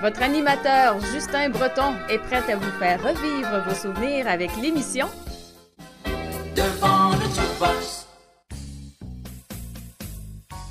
Votre 0.00 0.22
animateur 0.22 0.98
Justin 1.12 1.50
Breton 1.50 1.92
est 2.08 2.18
prêt 2.18 2.42
à 2.50 2.56
vous 2.56 2.70
faire 2.78 3.02
revivre 3.02 3.62
vos 3.68 3.74
souvenirs 3.74 4.26
avec 4.28 4.50
l'émission 4.56 5.08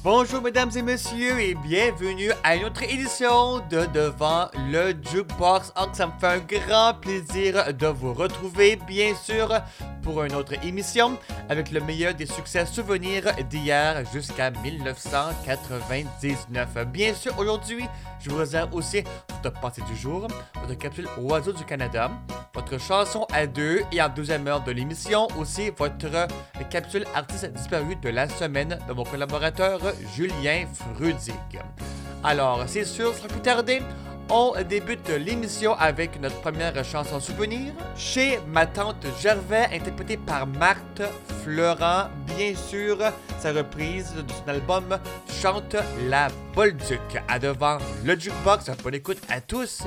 Bonjour 0.02 0.42
mesdames 0.42 0.72
et 0.78 0.82
messieurs 0.82 1.42
et 1.42 1.56
bienvenue 1.56 2.32
à 2.46 2.56
une 2.56 2.64
autre 2.64 2.84
édition 2.84 3.60
de 3.70 3.86
Devant 3.94 4.48
le 4.72 4.92
Jukebox. 4.92 5.74
Oh, 5.78 5.88
ça 5.92 6.08
me 6.08 6.14
fait 6.18 6.28
un 6.28 6.38
grand 6.38 6.94
plaisir 6.94 7.74
de 7.74 7.88
vous 7.88 8.14
retrouver, 8.14 8.78
bien 8.88 9.14
sûr, 9.14 9.54
pour 10.02 10.24
une 10.24 10.36
autre 10.36 10.54
émission 10.64 11.18
avec 11.50 11.72
le 11.72 11.82
meilleur 11.82 12.14
des 12.14 12.28
succès 12.28 12.66
souvenirs 12.66 13.26
d'hier 13.50 14.06
jusqu'à 14.14 14.52
1999. 14.52 16.88
Bien 16.88 17.14
sûr, 17.14 17.38
aujourd'hui, 17.38 17.84
je 18.22 18.30
vous 18.30 18.38
réserve 18.38 18.74
aussi 18.74 19.04
votre 19.44 19.60
passé 19.60 19.82
du 19.82 19.98
jour, 19.98 20.30
votre 20.62 20.78
capsule 20.78 21.10
Oiseau 21.18 21.52
du 21.52 21.66
Canada, 21.66 22.10
votre 22.54 22.80
chanson 22.80 23.28
à 23.34 23.48
deux 23.48 23.82
et 23.92 24.02
en 24.02 24.08
deuxième 24.10 24.48
heure 24.48 24.64
de 24.64 24.72
l'émission 24.72 25.28
aussi 25.38 25.72
votre 25.78 26.28
capsule 26.70 27.06
artiste 27.16 27.52
disparu 27.54 27.96
de 27.96 28.10
la 28.10 28.28
semaine 28.28 28.78
de 28.88 28.94
mon 28.94 29.04
collaborateur 29.04 29.80
Julien 30.16 30.66
Frudig. 30.74 31.34
Alors, 32.24 32.64
c'est 32.68 32.86
sûr, 32.86 33.14
sans 33.14 33.28
plus 33.28 33.42
tarder, 33.42 33.82
on 34.30 34.54
débute 34.68 35.10
l'émission 35.10 35.74
avec 35.74 36.22
notre 36.22 36.40
première 36.42 36.84
chanson 36.86 37.20
souvenir 37.20 37.74
chez 37.96 38.40
ma 38.48 38.68
tante 38.68 39.06
Gervais, 39.20 39.68
interprétée 39.74 40.18
par 40.18 40.46
Marthe 40.46 41.02
Fleurant. 41.44 42.10
Bien 42.28 42.56
sûr, 42.56 42.98
sa 43.40 43.52
reprise 43.54 44.14
de 44.14 44.32
son 44.32 44.50
album 44.50 45.00
Chante 45.42 45.76
la 46.08 46.28
Bolduc. 46.54 47.00
À 47.28 47.40
devant 47.40 47.80
le 48.04 48.20
jukebox, 48.20 48.70
bonne 48.84 48.96
écoute 48.96 49.20
à 49.30 49.42
tous. 49.42 49.84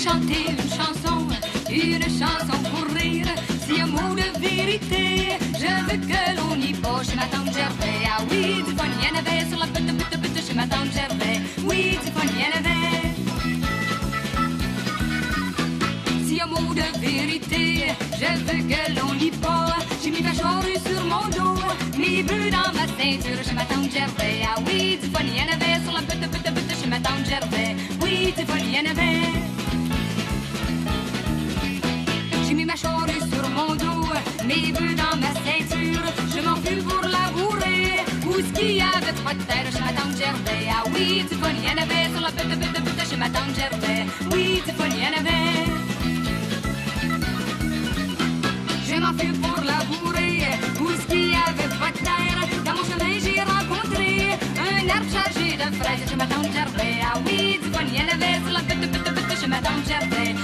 Chanter 0.00 0.46
une 0.48 0.64
chanson, 0.78 1.26
une 1.70 2.02
chanson 2.02 2.58
pour 2.72 2.86
rire. 2.96 3.26
Si 3.66 3.80
un 3.80 3.86
mot 3.86 4.14
de 4.14 4.40
vérité, 4.40 5.38
je 5.54 5.72
veux 5.84 5.98
que 5.98 6.22
l'on 6.36 6.56
y 6.56 6.72
pose 6.72 7.10
chez 7.10 7.16
ma 7.16 7.26
tante 7.26 7.52
Gervais. 7.54 8.08
Ah 8.08 8.22
oui, 8.30 8.62
du 8.66 8.72
fun, 8.74 8.86
y 8.86 9.06
en 9.12 9.18
avait 9.18 9.46
sur 9.50 9.58
la 9.58 9.66
pute, 9.66 9.92
pute, 9.98 10.20
pute 10.22 10.46
chez 10.46 10.54
ma 10.54 10.66
tante 10.66 10.90
Gervais. 10.94 11.40
Oui, 11.66 11.98
du 12.02 12.10
fun, 12.12 12.26
y 12.38 12.42
en 12.48 12.52
avait. 12.60 13.12
Si 16.26 16.40
un 16.40 16.46
mot 16.46 16.72
de 16.72 16.86
vérité, 16.98 17.92
je 18.20 18.30
veux 18.46 18.62
que 18.70 18.82
l'on 18.98 19.14
y 19.20 19.30
pose. 19.30 19.84
J'ai 20.02 20.10
mis 20.10 20.22
ma 20.22 20.32
charrue 20.32 20.78
sur 20.88 21.04
mon 21.04 21.28
dos, 21.28 21.60
mes 21.98 22.22
bœufs 22.22 22.50
dans 22.50 22.72
ma 22.72 22.86
ceinture 22.96 23.44
chez 23.46 23.54
ma 23.54 23.66
tante 23.66 23.92
Gervais. 23.92 24.40
Ah 24.46 24.60
oui, 24.66 24.98
du 25.02 25.10
fun, 25.10 25.24
y 25.24 25.40
en 25.44 25.52
avait 25.54 25.78
sur 25.84 25.92
la 25.92 26.00
pute, 26.00 26.26
pute, 26.30 26.54
pute 26.54 26.80
chez 26.80 26.88
ma 26.88 27.00
tante 27.00 27.26
Gervais. 27.28 27.76
Oui, 28.02 28.32
du 28.36 28.44
fun, 28.46 28.58
y 28.58 28.78
en 28.78 28.90
avait. 28.90 29.59
Ma 32.70 32.76
charrue 32.76 33.20
sur 33.32 33.48
mon 33.50 33.74
dos, 33.74 34.06
mes 34.46 34.70
bœufs 34.72 34.94
dans 34.94 35.16
ma 35.18 35.32
ceinture. 35.44 36.04
Je 36.32 36.40
m'enfile 36.46 36.82
pour 36.84 37.02
labourer. 37.02 38.04
Où 38.26 38.38
est-ce 38.38 38.52
qu'il 38.52 38.76
y 38.76 38.80
avait 38.80 39.18
pas 39.24 39.34
de 39.34 39.42
terre 39.42 39.68
chez 39.72 39.80
ma 39.80 39.92
tante 39.98 40.16
Gervais? 40.16 40.66
Ah 40.70 40.84
oui, 40.94 41.24
du 41.28 41.34
fun, 41.40 41.50
y 41.50 41.68
en 41.72 41.82
avait 41.82 42.06
sur 42.12 42.20
la 42.20 42.30
pute, 42.30 42.60
pute, 42.60 42.84
pute 42.84 43.10
chez 43.10 43.16
ma 43.16 43.28
tante 43.28 43.54
Gervais. 43.56 44.06
Oui, 44.32 44.62
du 44.64 44.72
fun, 44.78 44.86
y 44.86 45.04
en 45.08 45.14
avait. 45.20 45.50
Je 48.88 48.96
m'enfile 49.02 49.36
pour 49.40 49.58
labourer. 49.64 50.38
Où 50.80 50.90
est-ce 50.90 51.06
qu'il 51.10 51.28
y 51.30 51.38
avait 51.48 51.72
pas 51.80 51.90
de 51.90 52.00
terre? 52.08 52.40
Dans 52.64 52.74
mon 52.78 52.84
chemin, 52.90 53.14
j'ai 53.24 53.40
rencontré 53.54 54.10
un 54.68 54.88
arbre 54.96 55.10
chargé 55.14 55.56
de 55.56 55.68
fraises 55.80 56.08
chez 56.08 56.16
ma 56.16 56.26
tante 56.26 56.52
Gervais. 56.52 56.98
Ah 57.02 57.18
oui, 57.26 57.58
du 57.62 57.68
fun, 57.72 57.86
y 57.96 57.98
en 58.04 58.10
avait 58.14 58.38
sur 58.44 58.52
la 58.52 58.60
pute, 58.60 58.92
pute, 58.92 59.14
pute 59.14 59.40
chez 59.40 59.48
ma 59.48 59.58
tante 59.58 59.84
Gervais. 59.88 60.34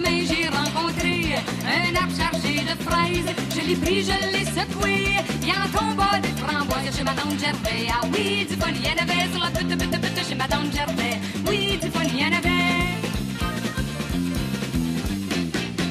Chemin, 0.00 0.24
j'ai 0.24 0.48
rencontré 0.48 1.34
un 1.64 1.96
arbre 1.96 2.14
chargé 2.16 2.60
de 2.60 2.82
fraises. 2.82 3.34
Je 3.54 3.68
l'ai 3.68 3.76
pris, 3.76 4.02
je 4.02 4.32
l'ai 4.32 4.44
secoué. 4.44 5.16
Il 5.42 5.50
en 5.50 5.68
tomba 5.76 6.18
des 6.20 6.34
framboises 6.40 6.96
chez 6.96 7.04
ma 7.04 7.12
tante 7.12 7.38
Gervais. 7.38 7.86
Ah 7.90 8.06
oui, 8.12 8.46
du 8.48 8.56
fun, 8.56 8.70
y 8.70 8.88
en 8.88 9.02
avait 9.02 9.30
sur 9.32 9.40
la 9.42 9.50
pute, 9.50 9.68
pute, 9.68 10.00
pute 10.00 10.28
chez 10.28 10.34
ma 10.34 10.46
tante 10.46 10.72
Gervais. 10.74 11.18
Oui, 11.48 11.78
du 11.80 11.90
fun, 11.90 12.04
y 12.04 12.24
en 12.24 12.32
avait. 12.38 12.58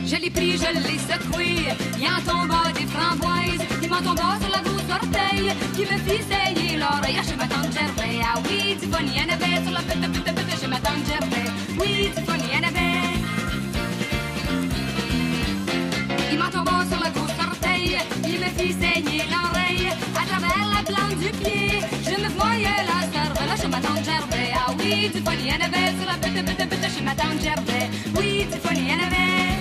Je 0.06 0.16
l'ai 0.16 0.30
pris, 0.30 0.54
je 0.54 0.72
l'ai 0.80 0.98
secoué. 0.98 1.68
Il 2.00 2.08
en 2.08 2.22
tomba 2.26 2.72
des 2.74 2.86
framboises. 2.86 3.66
Il 3.82 3.90
m'en 3.90 4.02
tomba 4.02 4.38
sur 4.42 4.50
la 4.50 4.62
grosse 4.62 4.90
orteil. 4.92 5.54
Qui 5.76 5.82
me 5.82 5.98
fit 6.06 6.24
saigner 6.30 6.78
l'oreille 6.78 7.22
chez 7.28 7.36
ma 7.36 7.48
tante 7.48 7.72
Gervais. 7.74 8.20
Ah 8.24 8.40
oui, 8.46 8.76
du 8.76 8.88
fun, 8.92 9.04
y 9.04 9.20
en 9.20 9.34
avait 9.34 9.64
sur 9.64 9.72
la 9.72 9.82
pute, 9.82 10.12
pute, 10.12 10.24
pute 10.24 10.39
Il 18.24 18.40
me 18.40 18.50
fit 18.58 18.74
saigner 18.74 19.24
l'oreille. 19.34 19.90
À 20.16 20.26
travers 20.26 20.66
la 20.76 20.84
plante 20.84 21.18
du 21.20 21.30
pied. 21.30 21.80
Je 22.04 22.16
me 22.22 22.30
voyais 22.30 22.82
la 22.92 23.00
cervelle 23.14 23.58
chez 23.62 23.68
ma 23.68 23.80
tante 23.80 24.04
Gervais. 24.04 24.52
Ah 24.56 24.72
oui, 24.78 25.10
du 25.10 25.20
y 25.20 25.52
en 25.52 25.62
avait 25.68 25.92
sur 25.98 26.08
la 26.08 26.18
pute, 26.22 26.46
pute, 26.46 26.70
pute 26.70 26.88
chez 26.96 27.04
ma 27.04 27.16
tante. 27.16 27.28
Oui, 28.18 28.46
du 28.52 28.58
y 28.58 28.92
en 28.94 29.02
avait. 29.08 29.58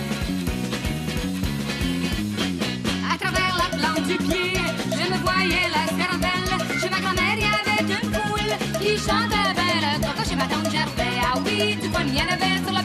À 3.13 3.19
travers 3.19 3.55
la 3.63 3.69
plante 3.77 4.07
du 4.07 4.17
pied, 4.17 4.53
je 4.93 5.05
me 5.13 5.19
voyais 5.19 5.69
la 5.77 5.85
cervelle. 5.99 6.53
Chez 6.81 6.91
ma 6.91 7.01
grand-mère, 7.01 7.37
il 7.37 7.43
y 7.43 7.51
avait 7.61 7.83
une 7.95 8.11
poule 8.11 8.55
qui 8.81 8.91
chantait 8.97 9.53
belle 9.59 10.01
coco 10.01 10.23
chez 10.29 10.37
ma 10.37 10.47
tante 10.47 10.71
Gervais. 10.71 11.17
Ah 11.23 11.39
oui, 11.45 11.77
du 11.77 11.89
y 11.89 12.21
en 12.21 12.29
avait 12.33 12.59
sur 12.65 12.73
la 12.73 12.83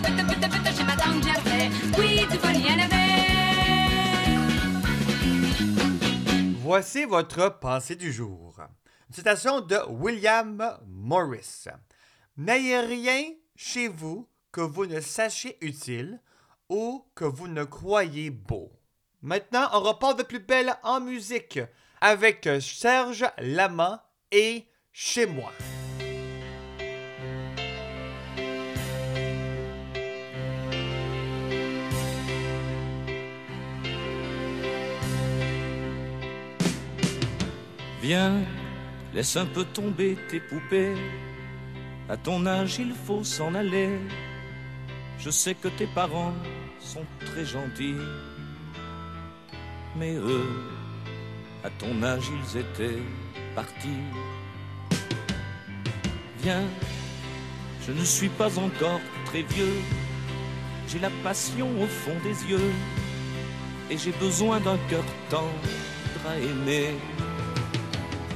Voici 6.76 7.06
votre 7.06 7.60
pensée 7.60 7.96
du 7.96 8.12
jour. 8.12 8.56
Une 9.08 9.14
citation 9.14 9.62
de 9.62 9.78
William 9.90 10.80
Morris. 10.88 11.66
N'ayez 12.36 12.80
rien 12.80 13.22
chez 13.56 13.88
vous 13.88 14.28
que 14.52 14.62
vous 14.62 14.88
ne 14.88 15.00
sachiez 15.00 15.56
utile 15.64 16.20
ou 16.70 17.06
que 17.14 17.26
vous 17.26 17.48
ne 17.48 17.64
croyez 17.64 18.32
beau. 18.32 18.72
Maintenant, 19.22 19.70
on 19.74 19.82
repart 19.82 20.18
de 20.18 20.24
plus 20.24 20.40
belle 20.40 20.76
en 20.82 21.00
musique 21.00 21.60
avec 22.02 22.50
Serge 22.60 23.28
Lama 23.38 24.10
et 24.32 24.66
Chez 24.92 25.28
moi. 25.28 25.52
Viens, 38.04 38.42
laisse 39.14 39.38
un 39.38 39.46
peu 39.46 39.64
tomber 39.64 40.18
tes 40.30 40.42
poupées. 40.42 40.94
À 42.10 42.18
ton 42.18 42.46
âge, 42.46 42.76
il 42.78 42.92
faut 42.92 43.24
s'en 43.24 43.56
aller. 43.56 43.98
Je 45.20 45.30
sais 45.30 45.56
que 45.56 45.70
tes 45.70 45.88
parents 45.88 46.34
sont 46.82 47.06
très 47.26 47.46
gentils. 47.46 47.96
Mais 49.96 50.16
eux, 50.16 50.50
à 51.64 51.70
ton 51.70 52.04
âge, 52.04 52.26
ils 52.28 52.58
étaient 52.58 53.02
partis. 53.56 54.04
Viens, 56.42 56.66
je 57.88 57.94
ne 57.94 58.04
suis 58.04 58.28
pas 58.28 58.60
encore 58.60 59.00
très 59.28 59.44
vieux. 59.44 59.78
J'ai 60.90 61.00
la 61.00 61.12
passion 61.24 61.70
au 61.82 61.88
fond 61.88 62.18
des 62.22 62.52
yeux. 62.52 62.74
Et 63.90 63.98
j'ai 63.98 64.12
besoin 64.20 64.60
d'un 64.60 64.78
cœur 64.90 65.06
tendre 65.30 65.70
à 66.28 66.38
aimer. 66.38 66.96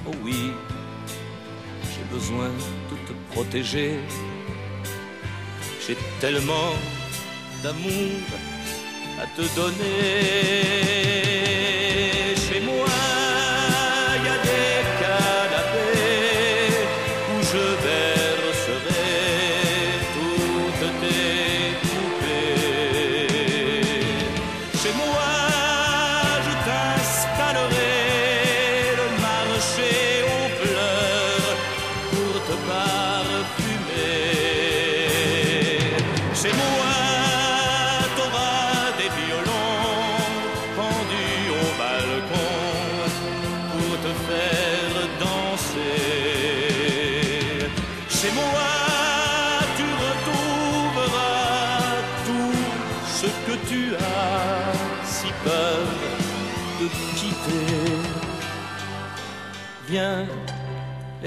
Oh 0.09 0.13
oui, 0.23 0.51
besoin 2.11 2.49
de 2.89 2.95
te 3.07 3.13
protéger. 3.33 3.99
J'ai 5.85 5.97
tellement 6.21 6.73
d'amour 7.61 8.21
à 9.21 9.25
te 9.35 9.41
donner. 9.55 10.67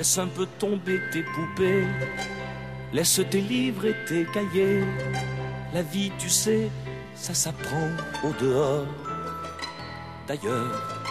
Laisse 0.01 0.17
un 0.17 0.29
peu 0.29 0.47
tomber 0.59 0.99
tes 1.13 1.23
poupées, 1.23 1.85
laisse 2.91 3.21
tes 3.31 3.43
livres 3.43 3.85
et 3.85 3.97
tes 4.07 4.25
cahiers. 4.25 4.83
La 5.75 5.83
vie, 5.83 6.11
tu 6.19 6.31
sais, 6.31 6.71
ça 7.15 7.35
s'apprend 7.35 7.91
au 8.25 8.33
dehors. 8.41 8.87
D'ailleurs, 10.27 11.05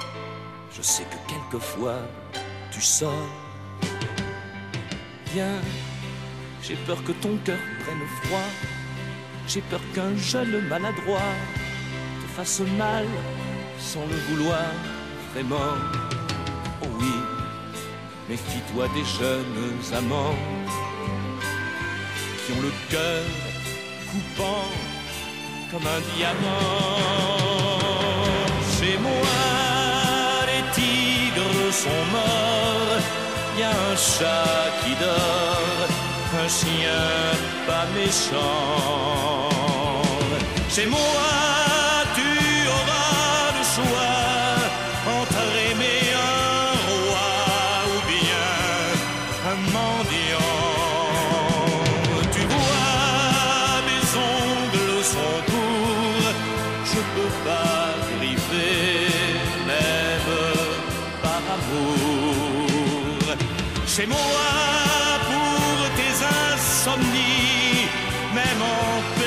je 0.76 0.82
sais 0.82 1.04
que 1.04 1.20
quelquefois 1.32 2.00
tu 2.72 2.82
sors. 2.82 3.30
Viens, 5.34 5.62
j'ai 6.64 6.78
peur 6.88 7.04
que 7.04 7.12
ton 7.12 7.38
cœur 7.46 7.60
prenne 7.82 8.08
froid. 8.24 8.50
J'ai 9.48 9.62
peur 9.70 9.82
qu'un 9.94 10.18
jeune 10.18 10.68
maladroit 10.68 11.36
te 12.22 12.28
fasse 12.36 12.62
mal 12.76 13.06
sans 13.78 14.08
le 14.08 14.16
vouloir 14.30 14.66
vraiment. 15.32 16.19
Méfie-toi 18.30 18.88
des 18.94 19.04
jeunes 19.20 19.82
amants 19.92 20.38
qui 22.46 22.52
ont 22.54 22.62
le 22.62 22.72
cœur 22.92 23.26
coupant 24.12 24.70
comme 25.72 25.88
un 25.88 26.02
diamant? 26.16 27.00
Chez 28.78 29.00
moi, 29.00 29.40
les 30.46 30.64
tigres 30.76 31.74
sont 31.74 32.04
morts. 32.12 33.02
Y 33.58 33.64
a 33.64 33.72
un 33.72 33.96
chat 33.96 34.70
qui 34.84 34.94
dort, 35.04 35.90
un 36.44 36.48
chien 36.48 37.10
pas 37.66 37.88
méchant. 37.96 39.50
Chez 40.70 40.86
moi, 40.86 41.00
Chez 64.00 64.08
moi, 64.08 64.18
pour 65.28 65.90
tes 65.98 66.24
insomnies, 66.54 67.90
même 68.34 68.62
en 68.62 69.19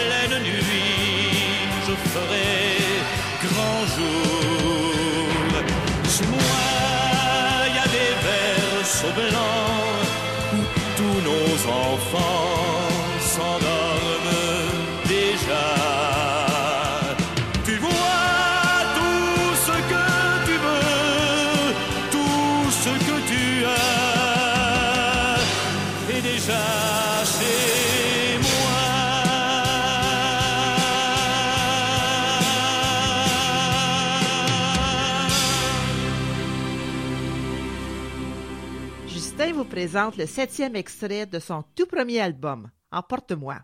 présente 39.82 40.17
le 40.17 40.26
septième 40.26 40.76
extrait 40.76 41.26
de 41.26 41.40
son 41.40 41.64
tout 41.75 41.87
premier 41.87 42.20
album, 42.20 42.70
Emporte-moi. 42.93 43.58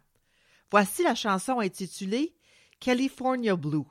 Voici 0.69 1.05
la 1.05 1.15
chanson 1.15 1.61
intitulée 1.61 2.35
California 2.81 3.55
Blue. 3.55 3.85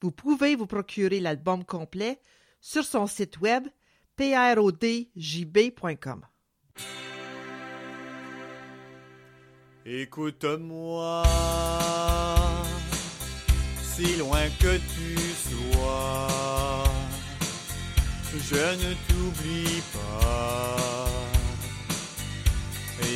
Vous 0.00 0.12
pouvez 0.12 0.54
vous 0.54 0.68
procurer 0.68 1.18
l'album 1.18 1.64
complet 1.64 2.20
sur 2.60 2.84
son 2.84 3.08
site 3.08 3.40
web 3.40 3.66
prodjb.com. 4.14 5.10
Écoute-moi, 9.84 11.24
si 13.82 14.16
loin 14.18 14.48
que 14.60 14.76
tu 14.76 15.18
sois, 15.48 16.84
je 18.38 18.54
ne 18.54 18.94
t'oublie 19.08 19.82
pas. 19.92 20.89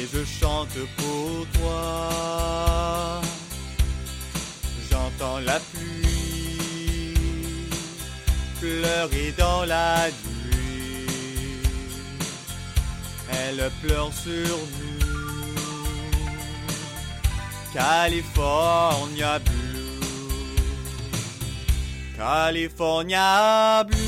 Et 0.05 0.09
je 0.13 0.23
chante 0.23 0.77
pour 0.99 1.47
toi. 1.59 3.23
J'entends 4.91 5.39
la 5.39 5.59
pluie 5.61 7.15
pleurer 8.61 9.33
dans 9.39 9.65
la 9.65 10.09
nuit. 10.09 11.63
Elle 13.33 13.71
pleure 13.83 14.13
sur 14.13 14.59
nous. 14.79 15.05
California 17.73 19.39
Blue. 19.39 20.05
California 22.17 23.85
Blue. 23.85 24.01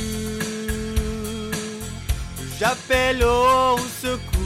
J'appelle 2.59 3.25
au 3.25 3.79
secours 4.03 4.46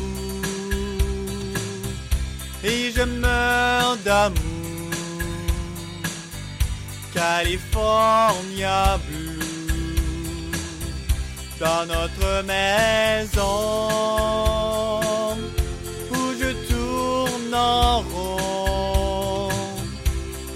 et 2.64 2.92
je 2.94 3.02
meurs 3.02 3.96
d'amour. 4.04 4.50
California 7.14 8.98
Blue. 9.08 9.38
Dans 11.58 11.84
notre 11.86 12.42
maison 12.44 13.50
où 16.10 16.32
je 16.40 16.52
tourne 16.72 17.54
en 17.54 18.00
rond, 18.00 19.48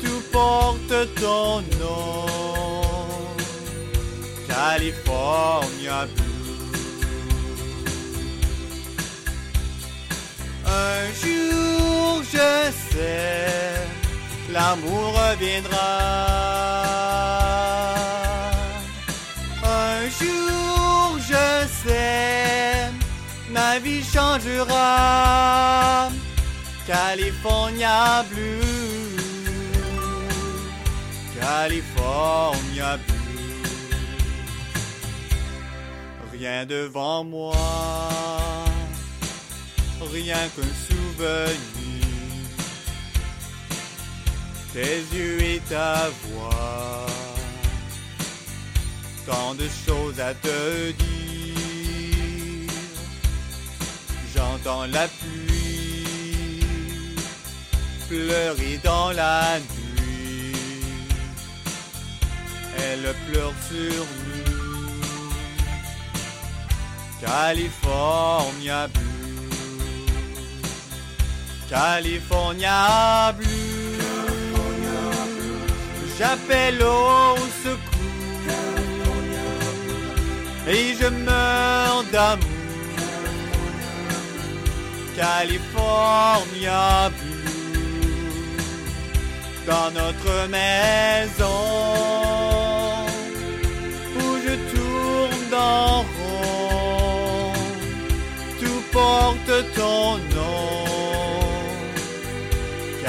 tout 0.03 0.23
porte 0.33 1.15
ton 1.21 1.61
nom. 1.79 2.27
California 4.49 6.07
Blue. 6.17 6.24
Un 10.75 11.05
jour, 11.23 12.23
je 12.35 12.53
sais, 12.91 13.79
l'amour 14.51 15.07
reviendra. 15.21 15.93
Un 19.63 20.01
jour, 20.19 21.19
je 21.31 21.47
sais, 21.83 22.91
ma 23.51 23.79
vie 23.79 24.03
changera. 24.03 26.11
California 26.87 28.25
Blue. 28.31 29.15
California 31.41 32.99
Blue. 33.07 33.15
Rien 36.33 36.67
devant 36.67 37.23
moi 37.23 37.55
rien 40.13 40.49
qu'un 40.55 40.75
souvenir. 40.89 41.55
Tes 44.73 45.17
yeux 45.17 45.43
et 45.43 45.61
ta 45.69 46.11
voix, 46.23 47.07
tant 49.27 49.55
de 49.55 49.69
choses 49.87 50.21
à 50.21 50.35
te 50.35 50.91
dire. 50.91 51.05
J'entends 54.35 54.87
la 54.87 55.07
pluie 55.07 55.65
pleurer 58.09 58.79
dans 58.83 59.13
la 59.13 59.59
nuit. 59.59 60.57
Elle 62.79 63.15
pleure 63.27 63.55
sur 63.69 64.05
nous. 64.27 64.45
California 67.21 68.89
Blue. 68.89 69.14
California 71.69 73.33
Blue. 73.37 73.99
J'appelle 76.19 76.83
au 76.83 77.37
secours. 77.63 77.95
Et 80.69 80.95
je 81.01 81.09
meurs 81.09 82.05
d'amour. 82.13 82.49
California 85.17 87.11
Blue. 87.11 87.45
Dans 89.67 89.91
notre 89.91 90.49
maison. 90.49 91.61
Où 94.17 94.37
je 94.45 94.55
tourne 94.75 95.51
dans 95.51 96.03
rond. 96.03 97.53
Tout 98.61 98.83
porte 98.93 99.75
ton 99.75 100.19
nom. 100.19 100.24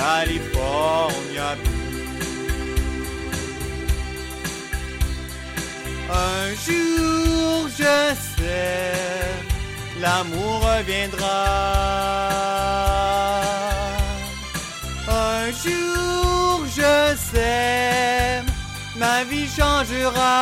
California. 0.05 1.49
Un 6.11 6.45
jour, 6.65 7.67
je 7.79 7.97
sais, 8.29 8.93
l'amour 9.99 10.57
reviendra. 10.69 11.41
Un 15.07 15.43
jour, 15.63 16.65
je 16.79 16.97
sais, 17.31 18.43
ma 19.01 19.23
vie 19.29 19.49
changera. 19.57 20.35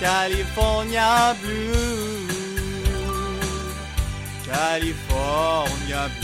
California 0.00 1.36
Blue. 1.40 2.26
California. 4.50 6.19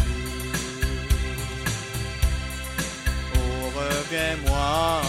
Reviens-moi. 3.87 5.03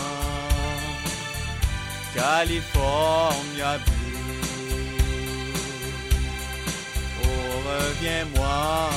California. 2.13 3.79
Oh, 7.23 7.51
reviens-moi. 7.69 8.89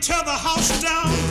Tear 0.00 0.22
the 0.24 0.30
house 0.30 0.82
down. 0.82 1.25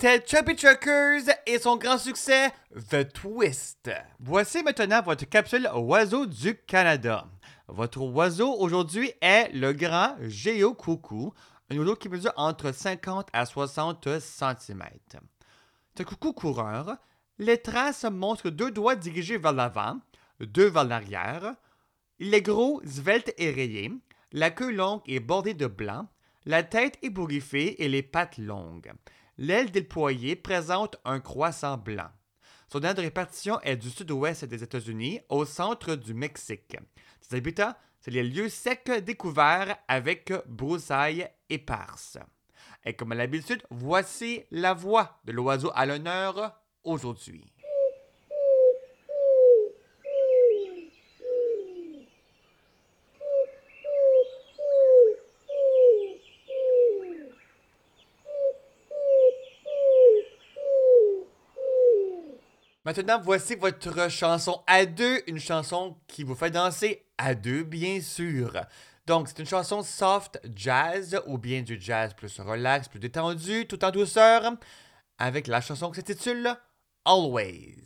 C'était 0.00 0.24
Chubby 0.26 0.56
Truckers 0.56 1.24
et 1.44 1.58
son 1.58 1.76
grand 1.76 1.98
succès 1.98 2.50
The 2.88 3.12
Twist. 3.12 3.90
Voici 4.18 4.62
maintenant 4.62 5.02
votre 5.02 5.26
capsule 5.26 5.68
Oiseau 5.74 6.24
du 6.24 6.56
Canada. 6.56 7.28
Votre 7.68 8.00
oiseau 8.00 8.50
aujourd'hui 8.54 9.12
est 9.20 9.52
le 9.52 9.74
grand 9.74 10.16
Géo 10.22 10.72
Coucou, 10.72 11.34
un 11.68 11.76
oiseau 11.76 11.96
qui 11.96 12.08
mesure 12.08 12.32
entre 12.36 12.72
50 12.72 13.28
à 13.34 13.44
60 13.44 14.08
cm. 14.20 14.82
Un 15.98 16.04
coucou 16.04 16.32
coureur. 16.32 16.96
Les 17.36 17.60
traces 17.60 18.04
montrent 18.04 18.48
deux 18.48 18.70
doigts 18.70 18.96
dirigés 18.96 19.36
vers 19.36 19.52
l'avant, 19.52 20.00
deux 20.40 20.70
vers 20.70 20.84
l'arrière. 20.84 21.56
Il 22.18 22.32
est 22.32 22.40
gros, 22.40 22.80
svelte 22.86 23.34
et 23.36 23.50
rayé, 23.50 23.92
la 24.32 24.48
queue 24.48 24.72
longue 24.72 25.02
et 25.04 25.20
bordée 25.20 25.52
de 25.52 25.66
blanc, 25.66 26.08
la 26.46 26.62
tête 26.62 26.96
ébouriffée 27.02 27.84
et 27.84 27.88
les 27.90 28.02
pattes 28.02 28.38
longues. 28.38 28.92
L'aile 29.42 29.70
déployée 29.70 30.36
présente 30.36 31.00
un 31.02 31.18
croissant 31.18 31.78
blanc. 31.78 32.10
Son 32.70 32.82
aire 32.82 32.94
de 32.94 33.00
répartition 33.00 33.58
est 33.62 33.78
du 33.78 33.88
sud-ouest 33.88 34.44
des 34.44 34.62
États-Unis 34.62 35.20
au 35.30 35.46
centre 35.46 35.94
du 35.94 36.12
Mexique. 36.12 36.76
Ses 37.22 37.36
habitats, 37.36 37.78
c'est 38.00 38.10
les 38.10 38.22
lieux 38.22 38.50
secs 38.50 39.02
découverts 39.02 39.78
avec 39.88 40.30
broussailles 40.46 41.26
éparses. 41.48 42.18
Et 42.84 42.92
comme 42.92 43.12
à 43.12 43.14
l'habitude, 43.14 43.62
voici 43.70 44.42
la 44.50 44.74
voix 44.74 45.18
de 45.24 45.32
l'oiseau 45.32 45.72
à 45.74 45.86
l'honneur 45.86 46.60
aujourd'hui. 46.84 47.50
Maintenant, 62.90 63.20
voici 63.22 63.54
votre 63.54 64.10
chanson 64.10 64.64
à 64.66 64.84
deux, 64.84 65.22
une 65.28 65.38
chanson 65.38 65.96
qui 66.08 66.24
vous 66.24 66.34
fait 66.34 66.50
danser 66.50 67.04
à 67.18 67.36
deux, 67.36 67.62
bien 67.62 68.00
sûr. 68.00 68.50
Donc, 69.06 69.28
c'est 69.28 69.38
une 69.38 69.46
chanson 69.46 69.84
soft 69.84 70.40
jazz 70.56 71.20
ou 71.28 71.38
bien 71.38 71.62
du 71.62 71.80
jazz 71.80 72.12
plus 72.14 72.40
relax, 72.40 72.88
plus 72.88 72.98
détendu, 72.98 73.68
tout 73.68 73.84
en 73.84 73.92
douceur, 73.92 74.42
avec 75.18 75.46
la 75.46 75.60
chanson 75.60 75.92
qui 75.92 76.00
s'intitule 76.00 76.52
Always. 77.04 77.76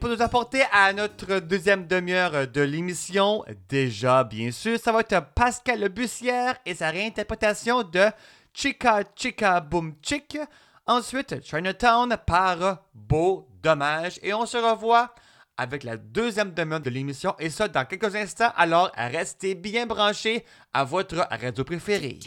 pour 0.00 0.08
nous 0.08 0.22
apporter 0.22 0.62
à 0.72 0.92
notre 0.94 1.40
deuxième 1.40 1.86
demi-heure 1.86 2.48
de 2.48 2.62
l'émission, 2.62 3.44
déjà 3.68 4.24
bien 4.24 4.50
sûr, 4.50 4.78
ça 4.80 4.92
va 4.92 5.00
être 5.00 5.22
Pascal 5.34 5.86
Bussière 5.90 6.56
et 6.64 6.74
sa 6.74 6.88
réinterprétation 6.88 7.82
de 7.82 8.06
Chica 8.54 9.02
Chica 9.14 9.60
Boom 9.60 9.94
Chick. 10.02 10.38
Ensuite, 10.86 11.44
Chinatown 11.44 12.16
par 12.26 12.82
Beau 12.94 13.46
Dommage. 13.62 14.18
Et 14.22 14.32
on 14.32 14.46
se 14.46 14.56
revoit 14.56 15.14
avec 15.58 15.84
la 15.84 15.98
deuxième 15.98 16.54
demi-heure 16.54 16.80
de 16.80 16.90
l'émission 16.90 17.34
et 17.38 17.50
ça 17.50 17.68
dans 17.68 17.84
quelques 17.84 18.16
instants. 18.16 18.52
Alors, 18.56 18.90
restez 18.96 19.54
bien 19.54 19.84
branchés 19.84 20.46
à 20.72 20.82
votre 20.82 21.16
radio 21.16 21.62
préférée. 21.62 22.18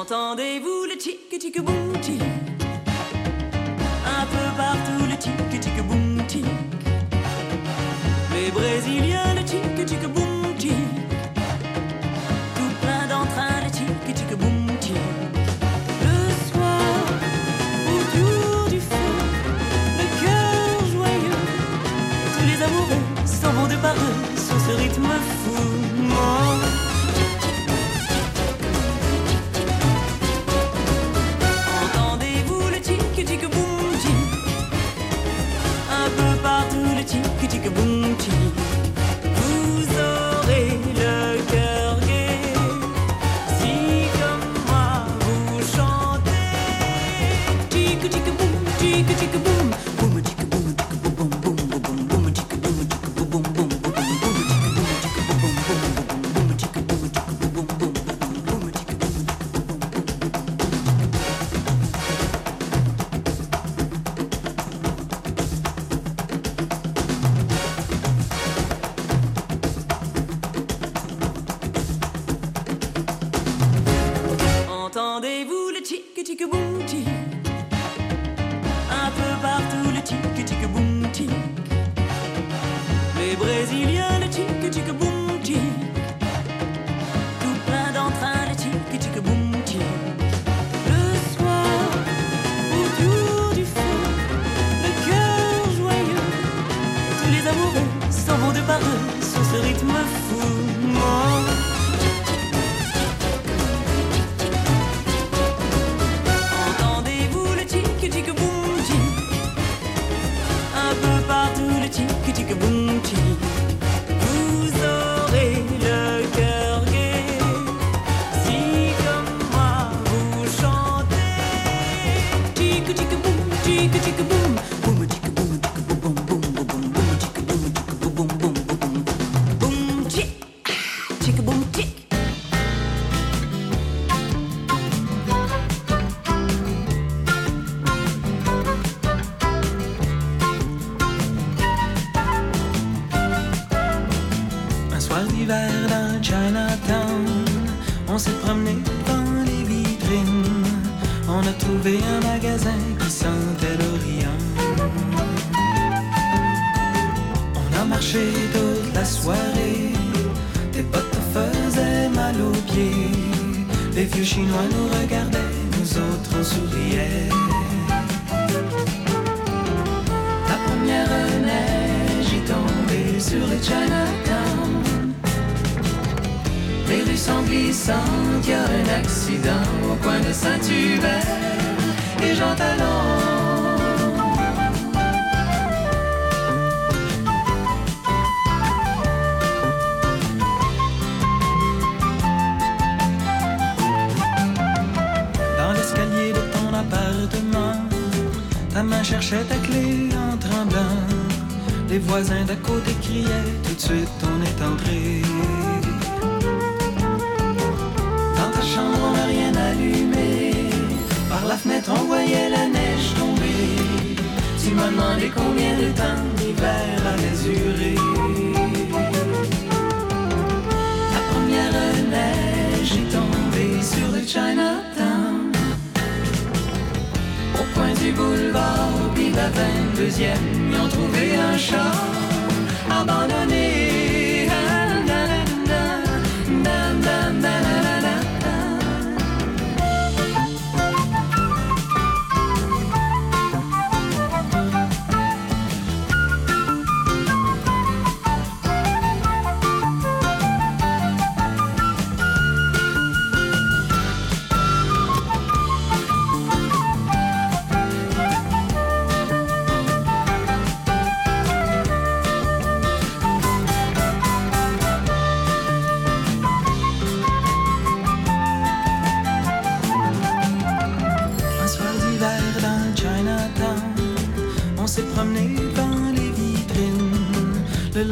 Entendez-vous 0.00 0.86
le 0.88 0.96
tic 0.96 1.28
tic 1.28 1.60
boum 1.60 1.92
tic 2.00 2.22
Un 4.18 4.24
peu 4.32 4.46
partout 4.56 5.04
le 5.10 5.16
tic 5.18 5.60
tic 5.60 5.76
boum 5.86 6.26
tic 6.26 6.44
Les 8.32 8.50
Brésiliens 8.50 9.34
le 9.34 9.44
tic 9.44 9.84
tic 9.84 10.00
boum 10.14 10.56
tic 10.56 10.72
Tout 12.56 12.72
plein 12.80 13.06
d'entrain 13.10 13.60
le 13.62 13.70
tic 13.70 14.14
tic 14.14 14.38
boum 14.38 14.66
tic 14.80 14.94
Le 16.06 16.16
soir 16.48 16.80
autour 17.94 18.70
du 18.70 18.80
feu 18.80 19.12
le 19.98 20.06
cœur 20.22 20.86
joyeux 20.94 21.40
Tous 22.38 22.46
les 22.46 22.62
amoureux 22.62 23.04
s'en 23.26 23.52
vont 23.52 23.68
de 23.68 23.76
par 23.76 23.94
eux 23.96 24.18
sur 24.34 24.58
ce 24.66 24.72
rythme 24.78 25.10
fou. 25.44 25.60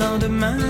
Le 0.09 0.13
lendemain, 0.13 0.68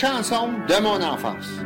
chansons 0.00 0.48
de 0.66 0.80
mon 0.80 1.02
enfance. 1.02 1.60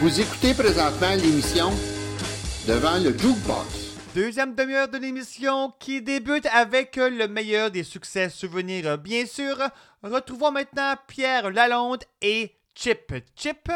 Vous 0.00 0.20
écoutez 0.20 0.54
présentement 0.54 1.14
l'émission 1.22 1.70
Devant 2.66 2.98
le 2.98 3.16
Jukebox. 3.16 3.73
Deuxième 4.14 4.54
demi-heure 4.54 4.88
de 4.88 4.96
l'émission 4.96 5.72
qui 5.80 6.00
débute 6.00 6.46
avec 6.46 6.98
euh, 6.98 7.10
le 7.10 7.26
meilleur 7.26 7.72
des 7.72 7.82
succès 7.82 8.30
souvenirs, 8.30 8.96
bien 8.96 9.26
sûr. 9.26 9.58
Retrouvons 10.04 10.52
maintenant 10.52 10.94
Pierre 11.08 11.50
Lalonde 11.50 12.04
et 12.22 12.54
Chip 12.76 13.12
Chip. 13.34 13.72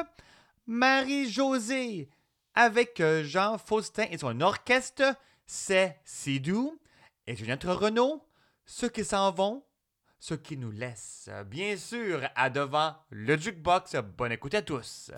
Marie-Josée 0.69 2.09
avec 2.55 3.01
euh, 3.01 3.25
Jean 3.25 3.59
Faustin 3.59 4.05
et 4.13 4.19
son 4.19 4.41
orchestre, 4.41 5.17
c'est 5.45 5.99
si 6.05 6.39
doux. 6.39 6.79
Et 7.27 7.35
Juliette 7.35 7.65
Renault, 7.65 8.25
ceux 8.65 8.91
qui 8.91 9.05
s'en 9.05 9.33
vont, 9.33 9.65
ceux 10.21 10.37
qui 10.37 10.57
nous 10.57 10.71
laissent. 10.71 11.29
Bien 11.47 11.77
sûr, 11.77 12.21
à 12.37 12.49
devant 12.49 12.95
le 13.11 13.37
jukebox. 13.37 13.97
Bonne 14.17 14.31
écoute 14.31 14.55
à 14.55 14.63
tous. 14.63 15.11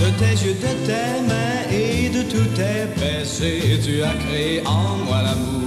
De 0.00 0.10
tes 0.10 0.44
yeux, 0.44 0.54
de 0.54 0.86
tes 0.86 1.20
mains 1.26 1.66
et 1.72 2.08
de 2.08 2.22
tous 2.22 2.48
tes 2.54 2.86
baisers, 3.00 3.80
tu 3.84 4.02
as 4.02 4.14
créé 4.24 4.62
en 4.64 4.96
moi 5.04 5.22
l'amour. 5.22 5.58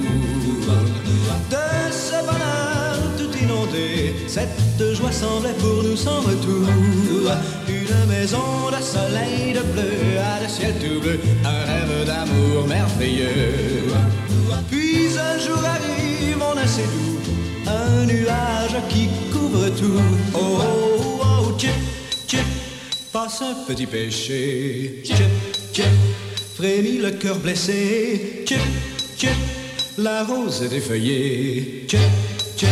De 1.50 1.92
ce 1.92 2.18
bonheur 2.26 2.98
tout 3.18 3.38
inondé, 3.44 4.16
cette 4.28 4.96
joie 4.96 5.12
semblait 5.12 5.58
pour 5.60 5.84
nous 5.84 5.98
sans 5.98 6.22
retour. 6.22 6.66
Une 7.68 8.08
maison 8.10 8.70
de 8.72 8.82
soleil, 8.82 9.52
de 9.54 9.64
bleu, 9.74 10.18
à 10.20 10.44
de 10.44 10.50
ciel 10.50 10.76
tout 10.80 11.02
bleu, 11.02 11.20
un 11.44 11.66
rêve 11.70 12.06
d'amour 12.08 12.68
merveilleux. 12.70 13.92
Puis 14.70 15.08
un 15.20 15.38
jour 15.40 15.60
arrive, 15.60 16.38
on 16.40 16.58
a 16.58 16.62
assez 16.62 16.84
doux, 16.84 17.20
un 17.68 18.06
nuage 18.06 18.78
qui 18.88 19.10
couvre 19.34 19.68
tout. 19.72 20.02
Oh, 20.34 20.40
oh, 20.40 21.22
oh, 21.22 21.58
passe 23.12 23.42
un 23.42 23.54
petit 23.68 23.86
péché. 23.86 25.02
Chip, 25.04 25.18
chip, 25.74 25.86
frémit 26.56 27.00
le 27.00 27.12
cœur 27.12 27.38
blessé. 27.40 28.44
Chip, 28.48 28.60
chip, 29.18 29.30
la 29.98 30.24
rose 30.24 30.64
est 30.64 30.70
défeuillée. 30.70 31.86
Chip, 31.90 32.00
chip, 32.58 32.70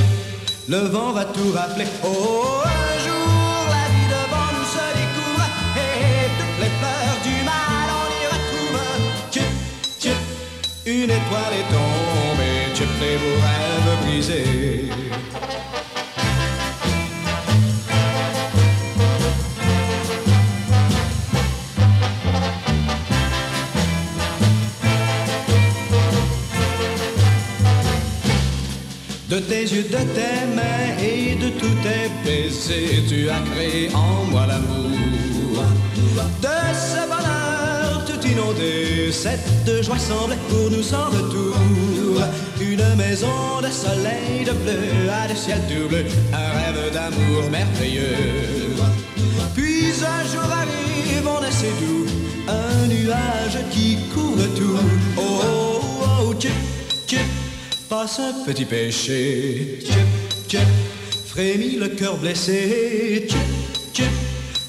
le 0.68 0.78
vent 0.78 1.12
va 1.12 1.26
tout 1.26 1.52
rappeler. 1.54 1.86
Oh, 2.04 2.62
un 2.64 2.96
jour 3.06 3.66
la 3.74 3.86
vie 3.92 4.08
devant 4.16 4.50
nous 4.56 4.68
se 4.76 4.86
découvre 5.00 5.48
et 5.76 6.30
toutes 6.40 6.60
les 6.64 6.72
fleurs 6.80 7.20
du 7.28 7.36
mal 7.44 7.88
on 8.00 8.08
y 8.22 8.26
retrouve. 8.34 8.80
Une 10.86 11.12
étoile 11.12 11.54
est 11.60 11.70
tombée. 11.74 12.76
Chip, 12.76 12.92
les 13.02 13.18
beaux 13.18 13.40
rêves 13.42 13.94
brisés. 14.06 14.69
De 29.30 29.38
tes 29.38 29.62
yeux, 29.62 29.84
de 29.84 29.98
tes 30.16 30.48
mains 30.56 30.98
et 31.00 31.36
de 31.36 31.50
tous 31.50 31.76
tes 31.84 32.10
baisers, 32.26 33.04
tu 33.08 33.30
as 33.30 33.42
créé 33.52 33.94
en 33.94 34.26
moi 34.32 34.48
l'amour. 34.48 35.64
De 36.42 36.58
ce 36.74 37.02
bonheur 37.08 38.06
tout 38.08 38.28
inondé, 38.28 39.12
cette 39.12 39.84
joie 39.84 40.00
semblait 40.00 40.36
pour 40.50 40.72
nous 40.72 40.82
sans 40.82 41.10
retour. 41.12 41.56
Une 42.60 42.96
maison 42.96 43.62
de 43.62 43.68
soleil, 43.68 44.46
de 44.48 44.52
bleu, 44.52 45.12
à 45.12 45.32
de 45.32 45.38
ciel 45.38 45.60
tout 45.70 45.88
bleu, 45.88 46.06
un 46.34 46.50
rêve 46.58 46.92
d'amour 46.92 47.52
merveilleux. 47.52 48.74
Puis 49.54 49.94
un 50.02 50.24
jour 50.28 50.52
arrive, 50.52 51.28
on 51.28 51.44
est 51.46 51.52
si 51.52 51.68
un 52.48 52.88
nuage 52.88 53.60
qui 53.70 54.00
couvre 54.12 54.48
tout. 54.58 54.80
Oh, 55.18 55.22
oh, 55.22 55.82
oh, 56.24 56.34
chip, 56.40 56.52
passe 57.90 58.20
un 58.20 58.46
petit 58.46 58.66
péché. 58.66 59.80
Frémit 61.26 61.78
le 61.78 61.88
cœur 61.90 62.18
blessé. 62.18 63.28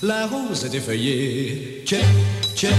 La 0.03 0.27
rose 0.27 0.65
est 0.65 1.87
chip, 1.87 2.71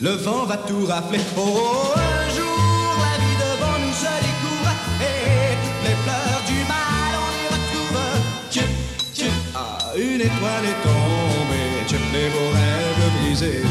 le 0.00 0.10
vent 0.10 0.44
va 0.44 0.58
tout 0.58 0.84
rafler. 0.86 1.20
Oh, 1.38 1.94
un 1.96 2.28
jour 2.36 2.92
la 3.04 3.14
vie 3.22 3.36
devant 3.44 3.78
nous 3.82 3.94
se 3.94 4.12
découvre 4.26 4.74
et 5.00 5.56
toutes 5.64 5.82
les 5.88 5.96
fleurs 6.04 6.42
du 6.46 6.58
mal 6.68 7.12
on 7.24 7.30
y 7.40 7.46
retrouve. 7.54 8.00
Chip, 8.50 8.70
chip, 9.14 9.32
ah, 9.54 9.78
une 9.96 10.20
étoile 10.20 10.66
est 10.72 10.80
tombée. 10.86 11.70
Chip, 11.88 12.04
les 12.12 12.28
beaux 12.28 12.52
rêves 12.52 13.10
brisés. 13.22 13.62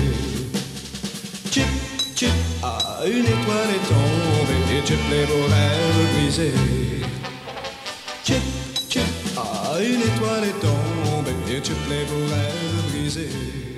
Chip, 1.52 1.70
chip, 2.16 2.34
ah, 2.64 2.80
une 3.06 3.26
étoile 3.26 3.70
est 3.76 3.88
tombée 3.88 4.09
chip 4.86 5.00
les 5.10 5.26
beaux 5.26 5.48
rêves 5.48 6.08
brisés. 6.14 6.54
Chip, 8.24 8.42
chip, 8.90 9.02
ah, 9.38 9.78
une 9.82 10.02
étoile 10.02 10.46
est 10.46 10.60
tombée 10.60 11.62
chip 11.64 11.78
les 11.90 12.06
beaux 12.06 12.28
rêves 12.34 12.92
brisés. 12.92 13.69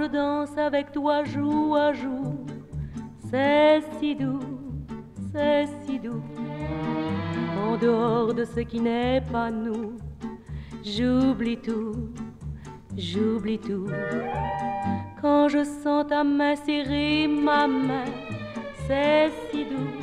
Je 0.00 0.06
danse 0.06 0.56
avec 0.56 0.92
toi 0.92 1.24
joue 1.24 1.74
à 1.74 1.92
joue, 1.92 2.46
c'est 3.30 3.82
si 3.98 4.14
doux, 4.14 4.40
c'est 5.30 5.66
si 5.82 5.98
doux. 5.98 6.22
En 7.62 7.76
dehors 7.76 8.32
de 8.32 8.44
ce 8.44 8.60
qui 8.60 8.80
n'est 8.80 9.20
pas 9.30 9.50
nous, 9.50 9.98
j'oublie 10.82 11.58
tout, 11.58 12.08
j'oublie 12.96 13.58
tout. 13.58 13.88
Quand 15.20 15.48
je 15.48 15.64
sens 15.64 16.06
ta 16.08 16.24
main 16.24 16.56
serrer 16.56 17.28
ma 17.28 17.66
main, 17.66 18.10
c'est 18.86 19.30
si 19.50 19.64
doux, 19.64 20.00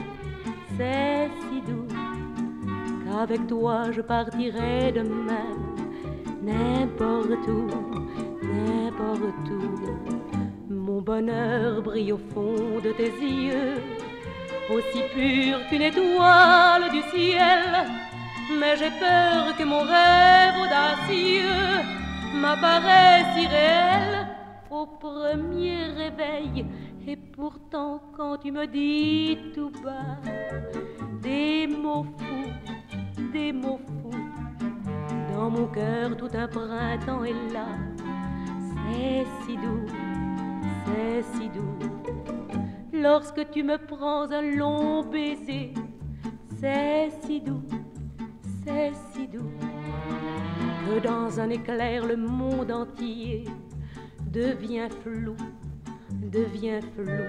c'est 0.78 1.28
si 1.50 1.62
doux. 1.62 1.88
Avec 3.20 3.48
toi, 3.48 3.92
je 3.92 4.02
partirai 4.02 4.92
demain, 4.92 5.56
n'importe 6.44 7.48
où, 7.48 7.68
n'importe 8.44 9.50
où. 9.50 9.57
Mon 10.98 11.04
bonheur 11.04 11.84
brille 11.84 12.12
au 12.12 12.18
fond 12.18 12.80
de 12.84 12.92
tes 12.92 13.12
yeux, 13.24 13.76
aussi 14.68 15.04
pur 15.14 15.60
qu'une 15.70 15.84
étoile 15.84 16.90
du 16.92 17.02
ciel. 17.12 17.86
Mais 18.60 18.76
j'ai 18.78 18.90
peur 19.00 19.56
que 19.56 19.64
mon 19.64 19.82
rêve 19.82 20.56
audacieux 20.60 21.86
m'apparaisse 22.42 23.28
irréel 23.38 24.28
au 24.72 24.88
premier 24.88 25.86
réveil. 25.86 26.66
Et 27.08 27.16
pourtant, 27.16 28.02
quand 28.18 28.38
tu 28.38 28.52
me 28.52 28.66
dis 28.66 29.38
tout 29.54 29.72
bas 29.84 30.18
des 31.22 31.68
mots 31.68 32.08
fous, 32.18 33.30
des 33.32 33.54
mots 33.54 33.82
fous, 34.02 34.26
dans 35.32 35.52
mon 35.52 35.68
cœur 35.68 36.18
tout 36.18 36.32
un 36.34 36.48
printemps 36.48 37.24
est 37.24 37.54
là. 37.54 37.68
C'est 38.90 39.26
si 39.46 39.58
doux, 39.58 39.86
c'est 40.98 41.24
si 41.34 41.50
doux. 41.50 41.78
Lorsque 42.94 43.50
tu 43.52 43.64
me 43.64 43.78
prends 43.78 44.30
un 44.32 44.42
long 44.42 45.04
baiser, 45.04 45.74
c'est 46.60 47.10
si 47.24 47.40
doux, 47.40 47.68
c'est 48.64 48.92
si 49.12 49.28
doux. 49.28 49.54
Que 50.86 51.00
dans 51.00 51.40
un 51.40 51.50
éclair 51.50 52.06
le 52.06 52.18
monde 52.18 52.72
entier 52.72 53.46
devient 54.32 54.90
flou, 55.04 55.36
devient 56.12 56.82
flou. 56.96 57.26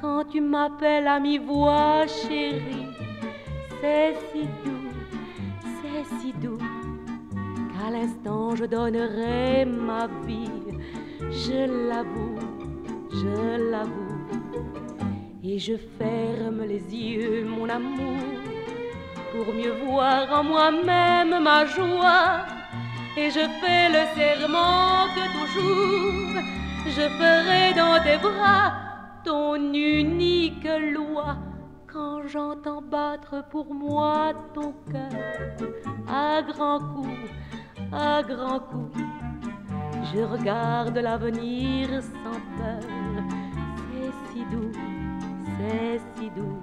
Quand 0.00 0.24
tu 0.24 0.40
m'appelles 0.40 1.08
à 1.08 1.18
mi-voix, 1.18 2.06
chérie, 2.06 2.88
c'est 3.80 4.14
si 4.30 4.42
doux, 4.64 4.92
c'est 5.78 6.04
si 6.20 6.32
doux. 6.34 6.58
Qu'à 7.72 7.90
l'instant 7.90 8.54
je 8.54 8.66
donnerai 8.66 9.64
ma 9.64 10.06
vie, 10.26 10.62
je 11.30 11.88
l'avoue, 11.88 12.43
je 13.20 13.70
l'avoue. 13.70 14.28
Et 15.42 15.58
je 15.58 15.76
ferme 15.98 16.62
les 16.72 16.84
yeux, 16.94 17.44
mon 17.44 17.68
amour, 17.68 18.22
pour 19.32 19.54
mieux 19.54 19.76
voir 19.86 20.22
en 20.38 20.44
moi-même 20.44 21.42
ma 21.42 21.66
joie. 21.66 22.46
Et 23.16 23.30
je 23.30 23.44
fais 23.60 23.88
le 23.96 24.04
serment 24.16 25.06
que 25.14 25.24
toujours 25.38 26.24
je 26.86 27.08
ferai 27.18 27.72
dans 27.74 27.98
tes 28.02 28.18
bras 28.18 28.72
ton 29.24 29.72
unique 29.72 30.68
loi. 30.92 31.36
Quand 31.90 32.26
j'entends 32.26 32.82
battre 32.82 33.44
pour 33.50 33.72
moi 33.72 34.32
ton 34.52 34.74
cœur 34.90 35.58
à 36.08 36.42
grands 36.42 36.80
coups, 36.80 37.30
à 37.92 38.22
grands 38.22 38.60
coups, 38.60 38.98
je 40.12 40.20
regarde 40.20 40.96
l'avenir 40.98 41.88
sans 42.02 42.40
peur. 42.56 42.82
C'est 43.90 44.12
si 44.32 44.44
doux, 44.50 44.72
c'est 45.56 46.00
si 46.16 46.30
doux. 46.30 46.58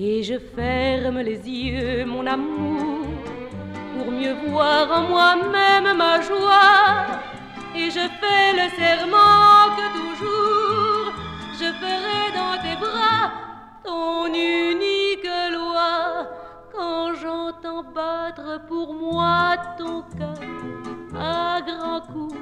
Et 0.00 0.22
je 0.24 0.38
ferme 0.38 1.20
les 1.20 1.48
yeux, 1.48 2.04
mon 2.04 2.26
amour, 2.26 2.67
mieux 4.10 4.34
voir 4.46 4.90
en 4.90 5.02
moi-même 5.08 5.96
ma 5.96 6.20
joie. 6.20 7.06
Et 7.74 7.90
je 7.90 8.06
fais 8.20 8.52
le 8.60 8.68
serment 8.76 9.76
que 9.76 9.86
toujours 9.98 11.12
je 11.60 11.72
ferai 11.80 12.32
dans 12.40 12.56
tes 12.62 12.76
bras 12.80 13.30
ton 13.84 14.26
unique 14.26 15.28
loi. 15.52 16.28
Quand 16.72 17.14
j'entends 17.14 17.82
battre 17.82 18.64
pour 18.68 18.94
moi 18.94 19.56
ton 19.76 20.02
cœur 20.16 20.40
à 21.16 21.60
grands 21.60 22.00
coups, 22.12 22.36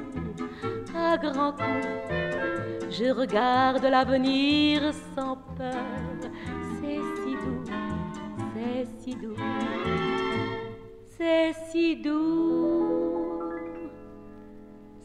à 0.95 1.17
grands 1.17 1.53
coups, 1.53 1.87
je 2.91 3.11
regarde 3.11 3.85
l'avenir 3.85 4.93
sans 5.15 5.37
peur. 5.57 6.31
C'est 6.81 7.01
si 7.23 7.33
doux, 7.35 7.65
c'est 8.55 8.87
si 9.01 9.15
doux, 9.17 9.35
c'est 11.19 11.53
si 11.71 11.97
doux, 11.97 13.43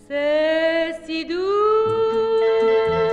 c'est 0.07 0.93
si 1.05 1.25
Ceux 1.25 3.10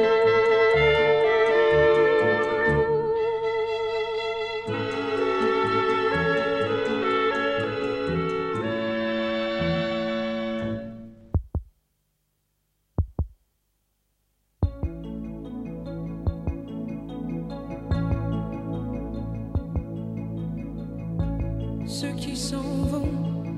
s'en 22.38 22.84
vont, 22.92 23.10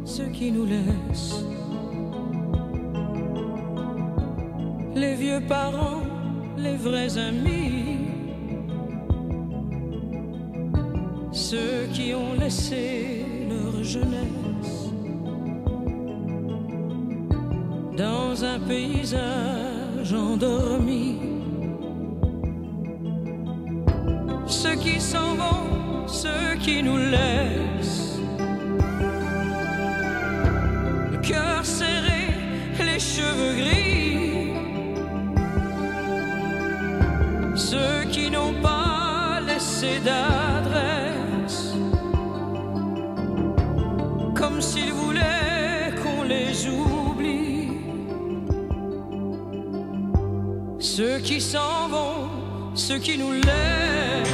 ceux 0.07 0.31
qui 0.31 0.51
nous 0.51 0.65
laissent. 0.65 1.45
Les 4.95 5.15
vieux 5.15 5.43
parents, 5.47 6.03
les 6.57 6.77
vrais 6.77 7.19
amis. 7.19 7.99
Ceux 11.31 11.89
qui 11.93 12.15
ont 12.15 12.35
laissé 12.41 13.27
leur 13.51 13.85
jeunesse 13.85 14.77
dans 17.99 18.45
un 18.45 18.59
paysage 18.61 20.13
endormi. 20.15 21.17
Ceux 24.47 24.77
qui 24.77 24.99
s'en 24.99 25.35
vont, 25.43 26.09
ceux 26.09 26.57
qui 26.61 26.83
nous 26.83 26.97
laissent. 26.97 27.60
Ceux 51.03 51.19
qui 51.21 51.41
s'en 51.41 51.89
vont, 51.89 52.29
ceux 52.75 52.99
qui 52.99 53.17
nous 53.17 53.33
laissent. 53.33 54.29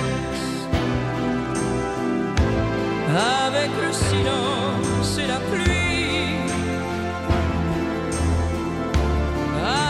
Avec 3.46 3.70
le 3.84 3.92
silence 3.92 5.16
et 5.16 5.28
la 5.28 5.38
pluie. 5.48 6.40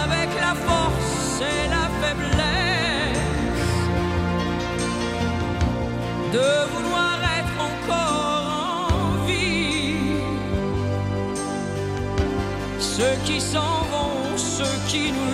Avec 0.05 0.29
la 0.39 0.55
force 0.69 1.41
et 1.41 1.63
la 1.77 1.89
faiblesse 2.01 3.17
de 6.35 6.49
vouloir 6.75 7.17
être 7.41 7.59
encore 7.71 8.91
en 8.93 9.27
vie. 9.27 10.21
Ceux 12.79 13.17
qui 13.25 13.41
s'en 13.41 13.81
vont, 13.93 14.37
ceux 14.37 14.77
qui 14.89 15.11
nous 15.11 15.26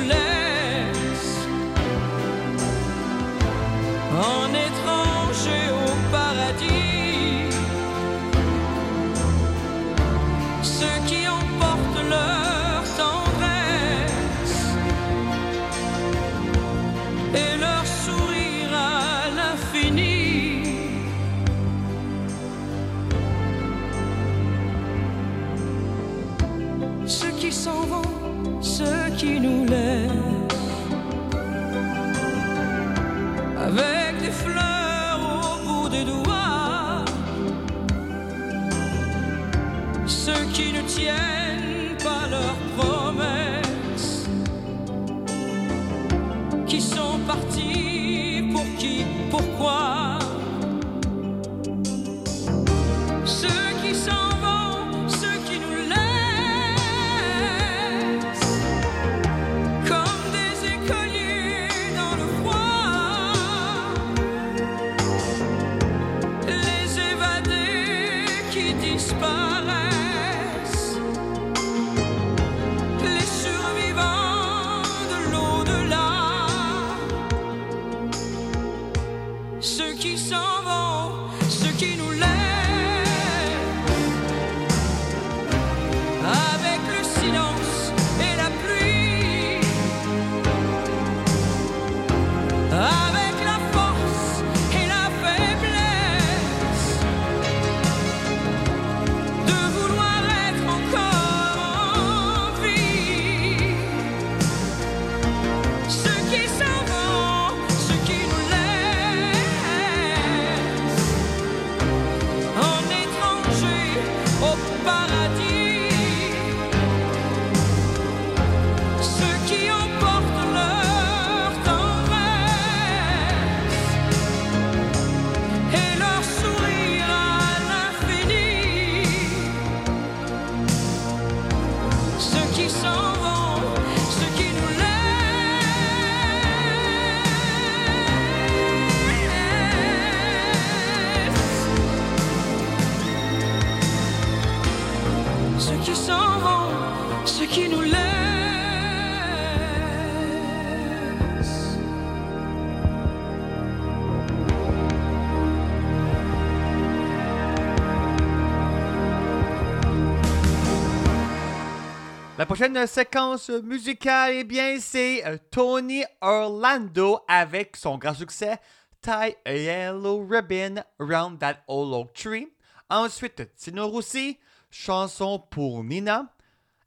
prochaine 162.55 162.87
séquence 162.87 163.49
musicale, 163.49 164.35
eh 164.35 164.45
bien, 164.45 164.79
c'est 164.79 165.25
euh, 165.25 165.39
Tony 165.51 166.05
Orlando 166.21 167.21
avec 167.27 167.79
son 167.79 167.97
grand 167.97 168.13
succès 168.13 168.59
Tie 169.01 169.11
a 169.47 169.55
Yellow 169.55 170.27
Ribbon 170.29 170.83
Around 171.01 171.39
That 171.39 171.61
Old 171.67 171.95
Oak 171.95 172.13
Tree. 172.13 172.53
Ensuite, 172.91 173.55
Tino 173.57 173.89
Rossi, 173.89 174.39
chanson 174.71 175.43
pour 175.51 175.83
Nina. 175.83 176.31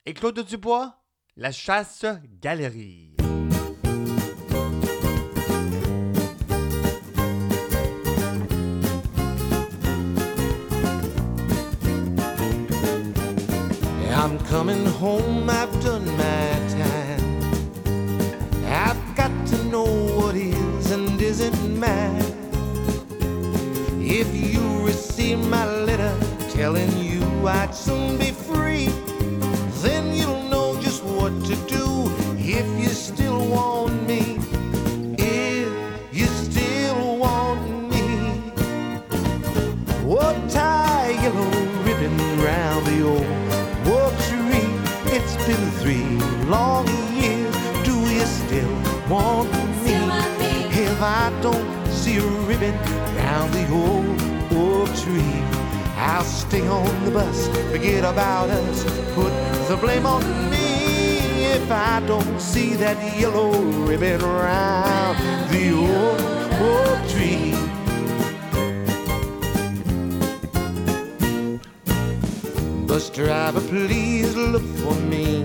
Et 0.04 0.14
Claude 0.14 0.38
Dubois, 0.38 1.00
La 1.36 1.50
chasse 1.50 2.06
galerie. 2.40 3.15
Coming 14.58 14.86
home, 14.86 15.50
I've 15.50 15.74
done 15.82 16.06
my 16.16 16.48
time. 16.80 17.24
I've 18.64 19.02
got 19.14 19.34
to 19.48 19.64
know 19.64 19.84
what 20.16 20.34
is 20.34 20.90
and 20.92 21.20
isn't 21.20 21.78
mine. 21.78 22.32
If 24.00 24.28
you 24.34 24.62
receive 24.82 25.38
my 25.50 25.66
letter 25.88 26.14
telling 26.48 26.90
you 26.96 27.22
I'd 27.46 27.74
soon 27.74 28.16
be 28.16 28.30
free, 28.30 28.86
then 29.84 30.14
you'll 30.14 30.44
know 30.44 30.80
just 30.80 31.04
what 31.04 31.34
to 31.48 31.56
do 31.76 31.86
if 32.38 32.66
you 32.80 32.88
still 32.88 33.46
want 33.46 33.85
ribbon 52.72 53.50
the 53.52 53.66
old 53.72 54.20
oak 54.52 54.88
tree, 54.96 55.42
I'll 55.96 56.24
stay 56.24 56.66
on 56.66 57.04
the 57.04 57.10
bus. 57.10 57.48
Forget 57.70 58.04
about 58.04 58.50
us. 58.50 58.84
Put 59.14 59.32
the 59.68 59.76
blame 59.80 60.06
on 60.06 60.22
me. 60.50 60.66
If 61.44 61.70
I 61.70 62.00
don't 62.06 62.40
see 62.40 62.74
that 62.74 62.96
yellow 63.18 63.52
ribbon 63.60 64.20
round 64.20 65.18
the 65.50 65.72
old 65.72 66.20
oak 66.60 67.08
tree. 67.08 67.54
Bus 72.86 73.10
driver, 73.10 73.60
please 73.60 74.34
look 74.36 74.66
for 74.82 74.94
me. 74.94 75.44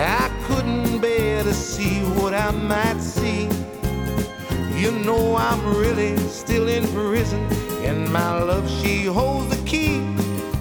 I 0.00 0.30
couldn't 0.46 1.00
bear 1.00 1.42
to 1.42 1.54
see 1.54 2.00
what 2.20 2.34
I 2.34 2.50
might 2.50 3.00
see. 3.00 3.48
You 4.78 4.92
know 4.92 5.34
I'm 5.34 5.76
really 5.76 6.16
still 6.28 6.68
in 6.68 6.86
prison, 6.92 7.44
and 7.82 8.12
my 8.12 8.40
love, 8.40 8.70
she 8.80 9.06
holds 9.06 9.48
the 9.48 9.60
key. 9.66 10.00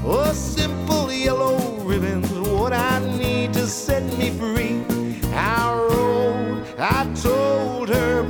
Oh, 0.03 0.34
simple 0.34 1.13
yellow 1.13 1.59
ribbons, 1.84 2.32
what 2.32 2.74
I 2.74 2.97
need 3.15 3.53
to 3.53 3.68
set 3.68 4.01
me 4.18 4.32
free. 4.32 4.84
I 5.36 5.72
wrote, 5.72 6.65
I 6.80 7.13
told 7.22 7.89
her, 7.89 8.24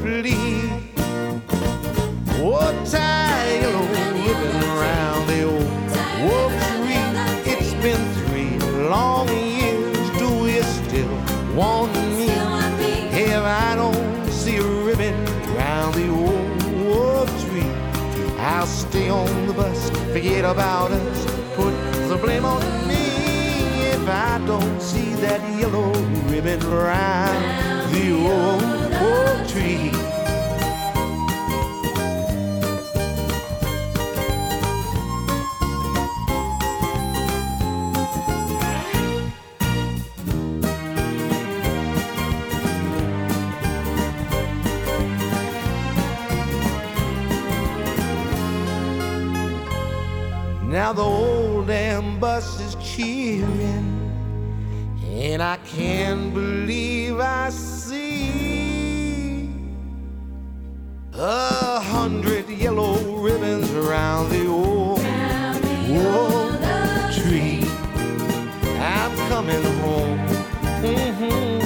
Forget 20.18 20.46
about 20.46 20.90
us. 20.90 21.26
Put 21.54 21.76
the 22.10 22.18
blame 22.18 22.44
on 22.44 22.60
me. 22.88 22.96
If 23.92 24.10
I 24.10 24.42
don't 24.48 24.82
see 24.82 25.14
that 25.22 25.40
yellow 25.60 25.92
ribbon 26.32 26.60
round 26.62 27.94
the 27.94 28.14
old 28.14 28.64
oak 28.96 29.48
tree. 29.48 30.07
Now 50.88 50.94
the 50.94 51.02
old 51.02 51.68
damn 51.68 52.18
bus 52.18 52.62
is 52.62 52.76
cheering, 52.76 54.10
and 55.04 55.44
I 55.44 55.58
can't 55.58 56.34
believe 56.34 57.20
I 57.20 57.50
see 57.50 59.50
a 61.14 61.82
hundred 61.82 62.48
yellow 62.48 63.18
ribbons 63.18 63.70
around 63.74 64.30
the 64.30 64.48
old, 64.48 65.02
old 65.92 66.58
tree. 67.20 67.66
I'm 68.80 69.14
coming 69.28 69.64
home. 69.82 70.20
Mhm. 70.82 71.57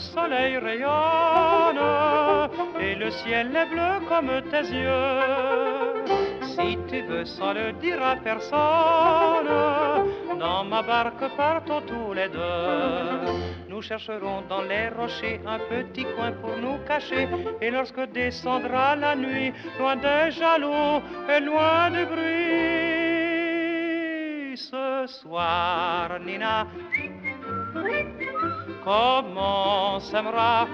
Soleil 0.00 0.58
rayonne 0.58 1.80
et 2.80 2.94
le 2.94 3.10
ciel 3.10 3.54
est 3.54 3.66
bleu 3.66 4.00
comme 4.08 4.30
tes 4.50 4.66
yeux. 4.72 6.04
Si 6.54 6.78
tu 6.88 7.02
veux 7.02 7.24
sans 7.24 7.52
le 7.52 7.72
dire 7.74 8.02
à 8.02 8.16
personne, 8.16 9.48
dans 10.38 10.64
ma 10.64 10.82
barque 10.82 11.24
partons 11.36 11.82
tous 11.82 12.12
les 12.14 12.28
deux. 12.28 13.50
Nous 13.68 13.82
chercherons 13.82 14.42
dans 14.48 14.62
les 14.62 14.88
rochers 14.88 15.40
un 15.46 15.58
petit 15.58 16.04
coin 16.16 16.32
pour 16.32 16.56
nous 16.56 16.78
cacher. 16.86 17.28
Et 17.60 17.70
lorsque 17.70 18.00
descendra 18.12 18.96
la 18.96 19.14
nuit, 19.16 19.52
loin 19.78 19.96
des 19.96 20.30
jaloux 20.32 21.00
et 21.28 21.40
loin 21.40 21.90
du 21.90 22.04
bruit, 22.04 23.00
ce 24.56 25.06
soir, 25.06 26.18
Nina, 26.20 26.66
comment 28.84 30.00
s'aimera 30.00 30.66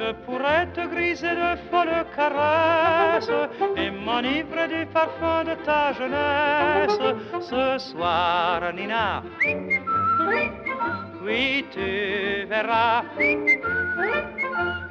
je 0.00 0.12
pourrais 0.24 0.66
te 0.72 0.86
griser 0.88 1.28
de 1.28 1.56
folles 1.70 2.04
caresses 2.16 3.30
et 3.76 3.90
m'enivrer 3.90 4.66
du 4.68 4.86
parfum 4.86 5.44
de 5.44 5.54
ta 5.66 5.92
jeunesse. 5.92 6.98
Ce 7.40 7.78
soir, 7.90 8.72
Nina, 8.72 9.22
oui, 11.22 11.66
tu 11.70 12.46
verras. 12.48 13.02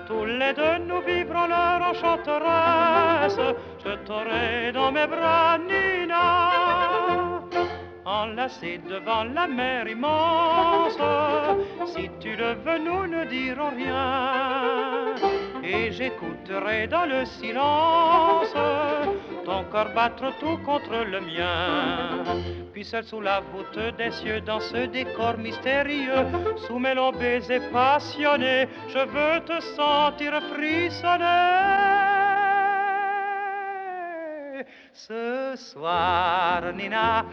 Tous 0.07 0.26
les 0.26 0.53
deux 0.53 0.78
nous 0.88 1.01
vivrons 1.01 1.47
leur 1.47 1.82
enchanteresse. 1.89 3.39
Je 3.84 3.95
t'aurai 4.05 4.72
dans 4.74 4.91
mes 4.91 5.07
bras, 5.07 5.57
Nina 5.57 7.29
enlacés 8.10 8.80
devant 8.89 9.24
la 9.24 9.47
mer 9.47 9.88
immense. 9.88 10.97
Si 11.93 12.10
tu 12.20 12.36
le 12.36 12.53
veux, 12.64 12.80
nous 12.80 13.05
ne 13.05 13.26
dirons 13.26 13.70
rien. 13.70 15.16
Et 15.64 15.91
j'écouterai 15.91 16.88
dans 16.88 17.05
le 17.05 17.26
silence 17.26 18.55
ton 19.45 19.64
corps 19.72 19.93
battre 19.93 20.34
tout 20.39 20.57
contre 20.66 21.05
le 21.14 21.22
mien. 21.22 22.24
Puis 22.74 22.84
seul 22.84 23.03
sous 23.03 23.22
la 23.22 23.41
voûte 23.51 23.80
des 23.97 24.12
cieux, 24.12 24.41
dans 24.41 24.60
ce 24.60 24.88
décor 24.88 25.38
mystérieux, 25.38 26.26
sous 26.66 26.80
mes 26.80 26.95
longs 26.95 27.12
baisers 27.12 27.70
passionnés, 27.72 28.68
je 28.88 28.99
veux 28.99 29.39
te 29.45 29.60
sentir 29.76 30.41
frissonner. 30.53 32.09
Ce 35.08 35.56
soir, 35.56 36.62
Nina, 36.76 37.24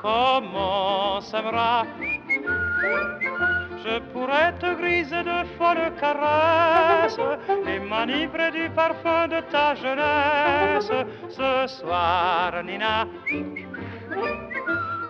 comment 0.00 1.20
s'aimera? 1.20 1.86
Je 3.84 4.00
pourrais 4.12 4.52
te 4.58 4.74
griser 4.74 5.22
de 5.22 5.44
folles 5.56 5.92
caresses 6.00 7.16
et 7.68 7.78
m'enivrer 7.78 8.50
du 8.50 8.70
parfum 8.70 9.28
de 9.28 9.40
ta 9.52 9.76
jeunesse. 9.76 10.90
Ce 11.30 11.66
soir, 11.78 12.60
Nina, 12.64 13.06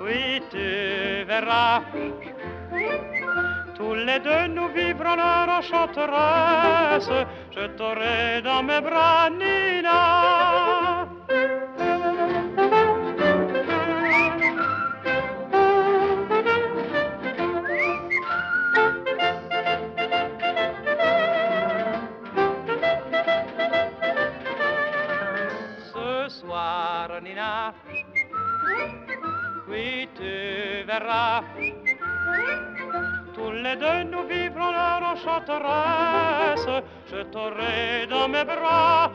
oui, 0.03 0.42
tu 0.50 1.24
verras. 1.24 1.80
Tous 3.83 3.95
les 3.95 4.20
deux 4.20 4.47
nous 4.47 4.68
vivrons 4.68 5.16
leur 5.16 5.49
enchanteresse. 5.59 7.11
Je 7.51 7.66
t'aurai 7.76 8.41
dans 8.43 8.62
mes 8.62 8.80
bras, 8.80 9.28
Nina. 9.28 11.09
Ce 25.93 26.28
soir, 26.28 27.09
Nina, 27.20 27.74
oui, 29.68 30.09
tu 30.14 30.85
verras. 30.87 31.43
Tous 33.35 33.51
les 33.51 33.76
deux 33.76 34.05
nous 34.11 34.24
vivrons 34.28 34.72
leur 34.72 35.03
enchanteresse. 35.12 36.85
Je 37.11 37.22
t'aurai 37.22 38.07
dans 38.09 38.28
mes 38.28 38.45
bras. 38.45 39.11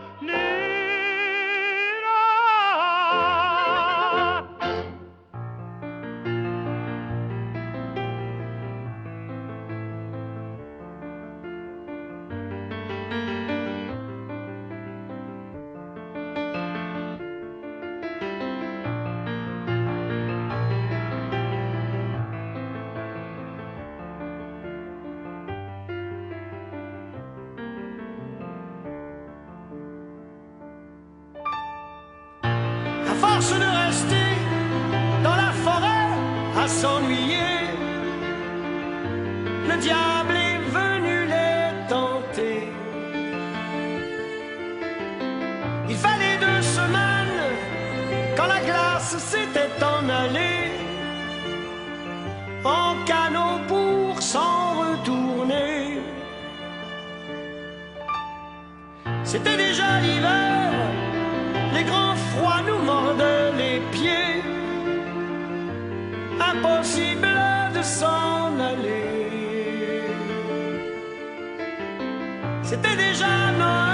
Il 45.89 45.95
fallait 45.95 46.37
deux 46.39 46.61
semaines 46.61 47.43
quand 48.35 48.47
la 48.47 48.59
glace 48.59 49.17
s'était 49.17 49.71
en 49.83 50.07
allée 50.09 50.77
en 52.63 52.95
canot 53.05 53.59
pour 53.67 54.21
s'en 54.21 54.79
retourner. 54.81 56.01
C'était 59.23 59.57
déjà 59.57 59.99
l'hiver, 60.01 60.71
les 61.73 61.83
grands 61.83 62.15
froids 62.31 62.61
nous 62.67 62.81
mordaient 62.91 63.51
les 63.57 63.79
pieds. 63.91 64.41
Impossible 66.51 67.27
de 67.75 67.81
s'en 67.81 68.59
aller. 68.71 69.07
C'était 72.63 72.95
déjà 72.95 73.31
Noël, 73.59 73.86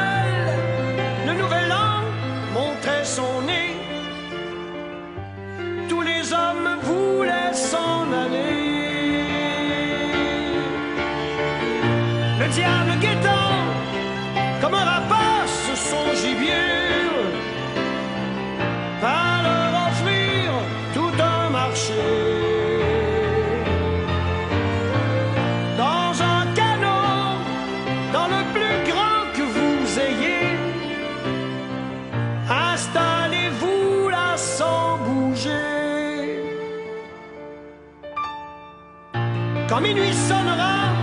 Quand 39.74 39.82
minuit 39.82 40.14
sonnera, 40.14 40.94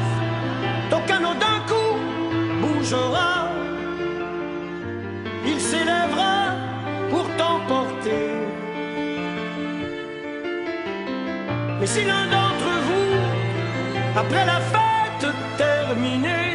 ton 0.90 1.00
canot 1.00 1.34
d'un 1.44 1.58
coup 1.70 1.94
bougera. 2.60 3.48
Il 5.44 5.58
s'élèvera 5.60 6.36
pour 7.10 7.26
t'emporter. 7.36 8.26
Mais 11.80 11.86
si 11.94 12.04
l'un 12.04 12.26
d'entre 12.34 12.70
vous, 12.86 13.16
après 14.16 14.46
la 14.46 14.60
fête 14.72 15.28
terminée, 15.56 16.52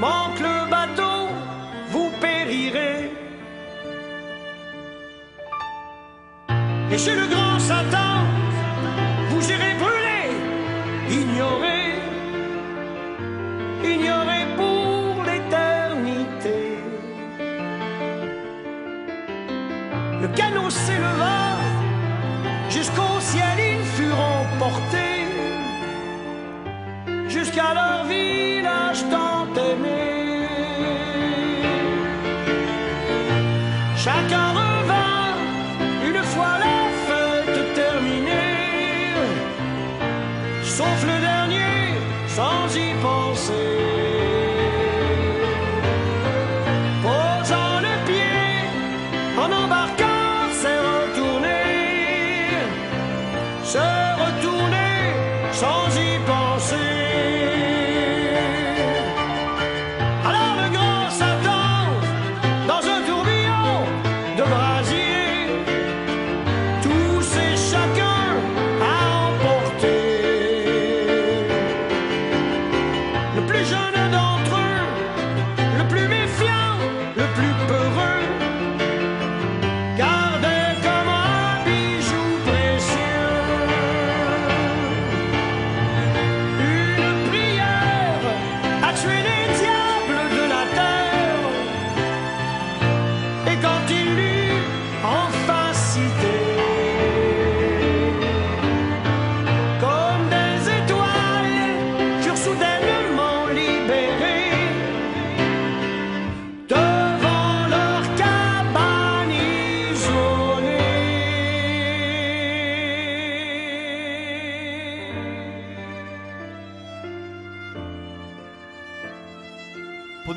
manque 0.00 0.40
le 0.40 0.70
bateau, 0.70 1.28
vous 1.90 2.10
périrez. 2.22 3.12
Et 6.90 6.96
chez 6.96 7.14
le 7.14 7.26
grand 7.26 7.58
Satan, 7.58 8.33
canot 20.36 20.70
s'éleva, 20.70 21.58
jusqu'au 22.68 23.20
ciel 23.20 23.56
ils 23.58 23.84
furent 23.84 24.24
emportés, 24.42 25.26
jusqu'à 27.28 27.74
leur 27.74 28.04
vie. 28.06 28.33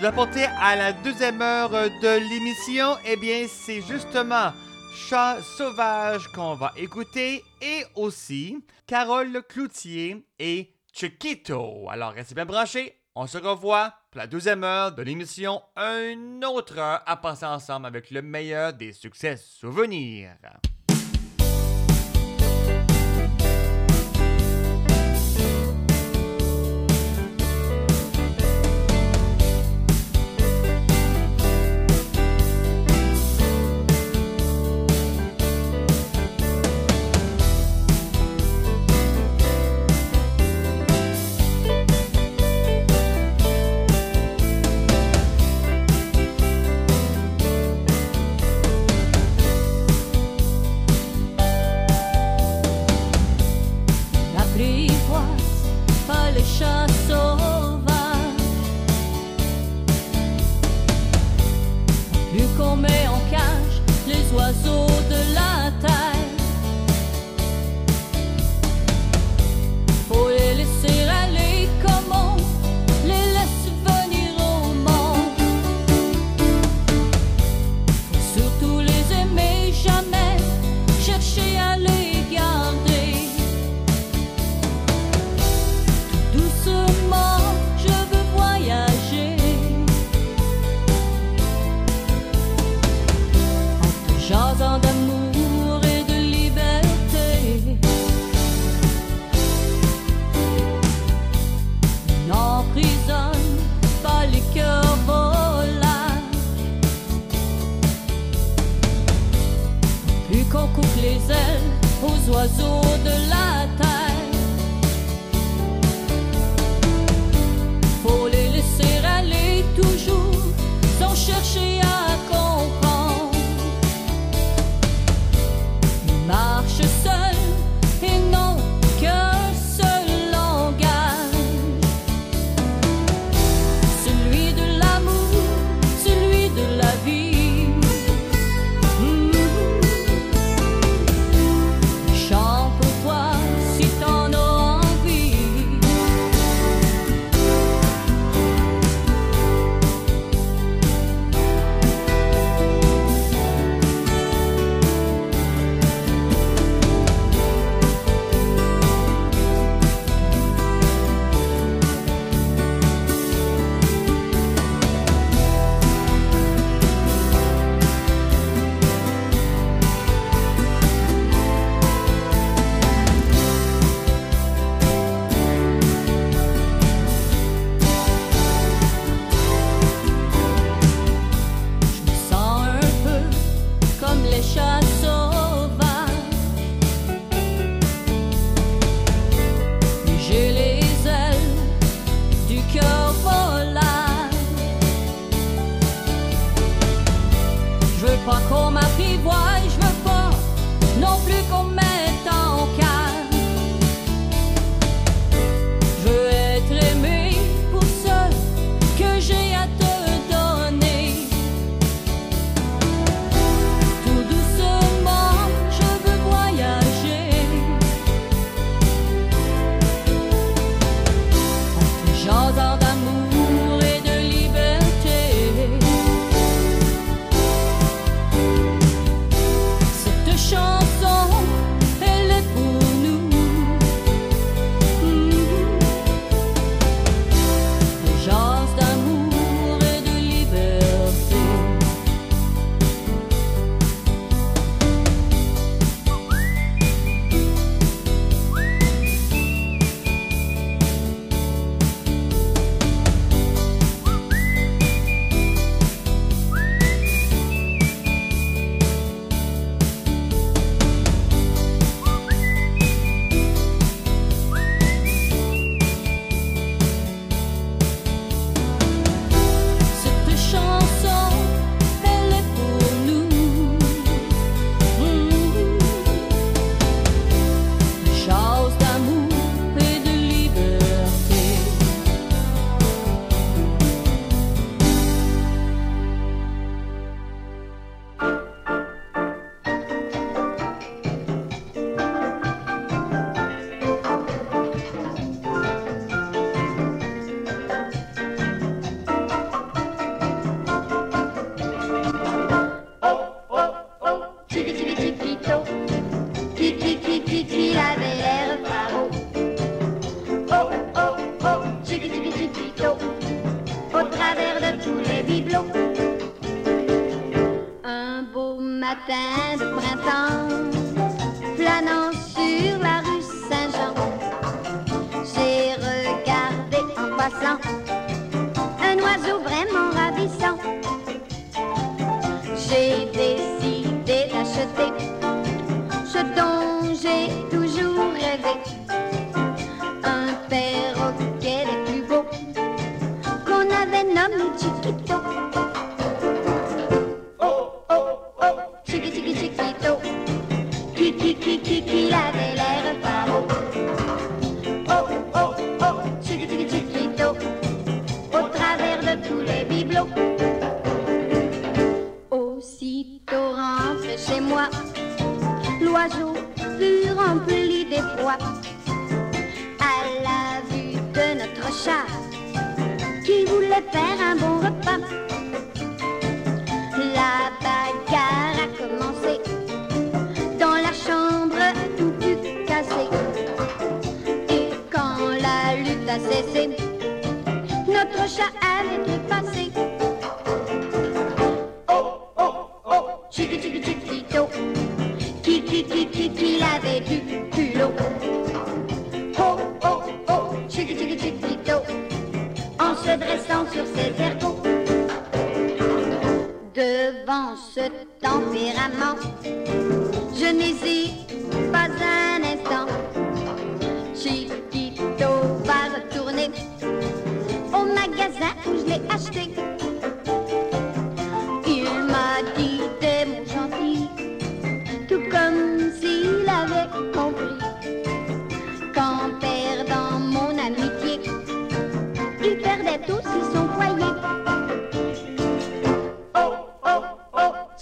à 0.10 0.76
la 0.78 0.94
deuxième 0.94 1.42
heure 1.42 1.70
de 1.70 2.30
l'émission, 2.30 2.96
eh 3.06 3.18
bien, 3.18 3.46
c'est 3.50 3.82
justement 3.82 4.54
Chat 4.96 5.42
sauvage 5.42 6.30
qu'on 6.30 6.56
va 6.56 6.72
écouter 6.78 7.44
et 7.62 7.84
aussi 7.94 8.58
Carole 8.86 9.44
Cloutier 9.50 10.26
et 10.40 10.74
Chiquito. 10.94 11.90
Alors, 11.90 12.14
restez 12.14 12.36
bien 12.36 12.46
branchés. 12.46 13.02
On 13.16 13.28
se 13.28 13.38
revoit 13.38 13.96
pour 14.10 14.20
la 14.20 14.28
deuxième 14.28 14.64
heure 14.64 14.94
de 14.94 15.02
l'émission. 15.02 15.62
Une 15.76 16.46
autre 16.46 16.78
heure 16.78 17.04
à 17.06 17.18
passer 17.18 17.46
ensemble 17.46 17.88
avec 17.88 18.10
le 18.10 18.22
meilleur 18.22 18.72
des 18.72 18.94
succès 18.94 19.36
souvenirs. 19.36 20.38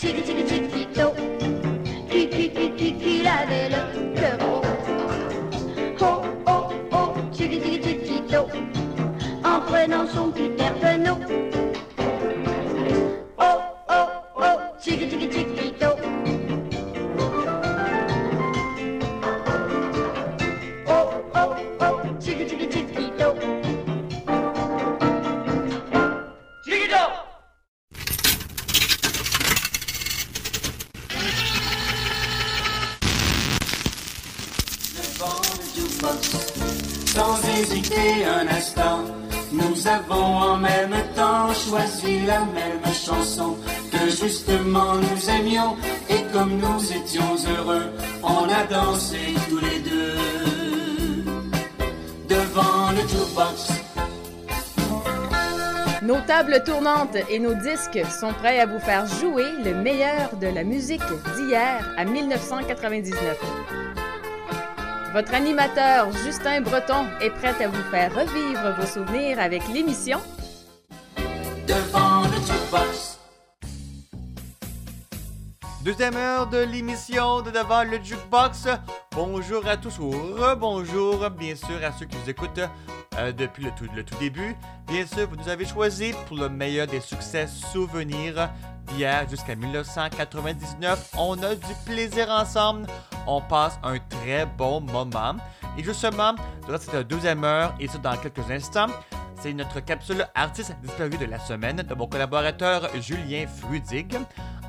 Oh, 0.08 0.22
chiqui, 0.22 0.35
Nos 56.56 56.62
tables 56.62 56.72
tournantes 56.72 57.18
et 57.30 57.38
nos 57.38 57.54
disques 57.54 58.00
sont 58.10 58.32
prêts 58.32 58.62
à 58.62 58.66
vous 58.66 58.80
faire 58.80 59.06
jouer 59.06 59.52
le 59.66 59.74
meilleur 59.74 60.38
de 60.38 60.48
la 60.48 60.64
musique 60.64 61.02
d'hier 61.36 61.86
à 61.98 62.06
1999. 62.06 63.38
Votre 65.12 65.34
animateur 65.34 66.10
Justin 66.24 66.62
Breton 66.62 67.08
est 67.20 67.32
prêt 67.32 67.62
à 67.62 67.68
vous 67.68 67.84
faire 67.92 68.16
revivre 68.16 68.74
vos 68.80 68.86
souvenirs 68.86 69.38
avec 69.38 69.68
l'émission 69.68 70.20
Devant 71.68 72.22
le 72.24 72.38
jukebox. 72.38 73.20
Deuxième 75.84 76.16
heure 76.16 76.48
de 76.48 76.60
l'émission 76.60 77.42
de 77.42 77.52
Devant 77.52 77.84
le 77.84 78.02
Jukebox. 78.02 78.68
Bonjour 79.12 79.68
à 79.68 79.76
tous 79.76 80.00
ou 80.00 80.10
rebonjour, 80.10 81.30
bien 81.32 81.56
sûr, 81.56 81.84
à 81.84 81.92
ceux 81.92 82.06
qui 82.06 82.16
nous 82.16 82.30
écoutent 82.30 82.62
euh, 83.18 83.32
depuis 83.32 83.64
le 83.64 83.72
tout, 84.04 84.16
début. 84.20 84.56
Bien 84.88 85.06
sûr, 85.06 85.28
vous 85.30 85.36
nous 85.36 85.50
avez 85.50 85.66
choisi 85.66 86.14
pour 86.28 86.38
le 86.38 86.50
meilleur 86.50 86.88
des 86.88 87.00
succès 87.00 87.48
souvenirs 87.48 88.50
d'hier 88.88 89.28
jusqu'à 89.30 89.56
1999. 89.56 91.12
On 91.18 91.42
a 91.42 91.56
du 91.56 91.74
plaisir 91.86 92.30
ensemble. 92.30 92.88
On 93.28 93.42
passe 93.42 93.80
un 93.84 93.98
très 94.10 94.46
bon 94.46 94.82
moment. 94.82 95.36
Et 95.78 95.84
justement, 95.84 96.36
durant 96.66 96.78
cette 96.78 97.08
deuxième 97.08 97.44
heure, 97.44 97.74
et 97.80 97.88
ça 97.88 97.98
dans 97.98 98.16
quelques 98.18 98.50
instants, 98.52 98.88
c'est 99.42 99.54
notre 99.54 99.80
capsule 99.80 100.26
artiste 100.34 100.76
disparu 100.82 101.12
de 101.12 101.26
la 101.26 101.40
semaine 101.40 101.78
de 101.78 101.94
mon 101.96 102.08
collaborateur 102.08 102.90
Julien 103.00 103.46
Frudig. 103.48 104.18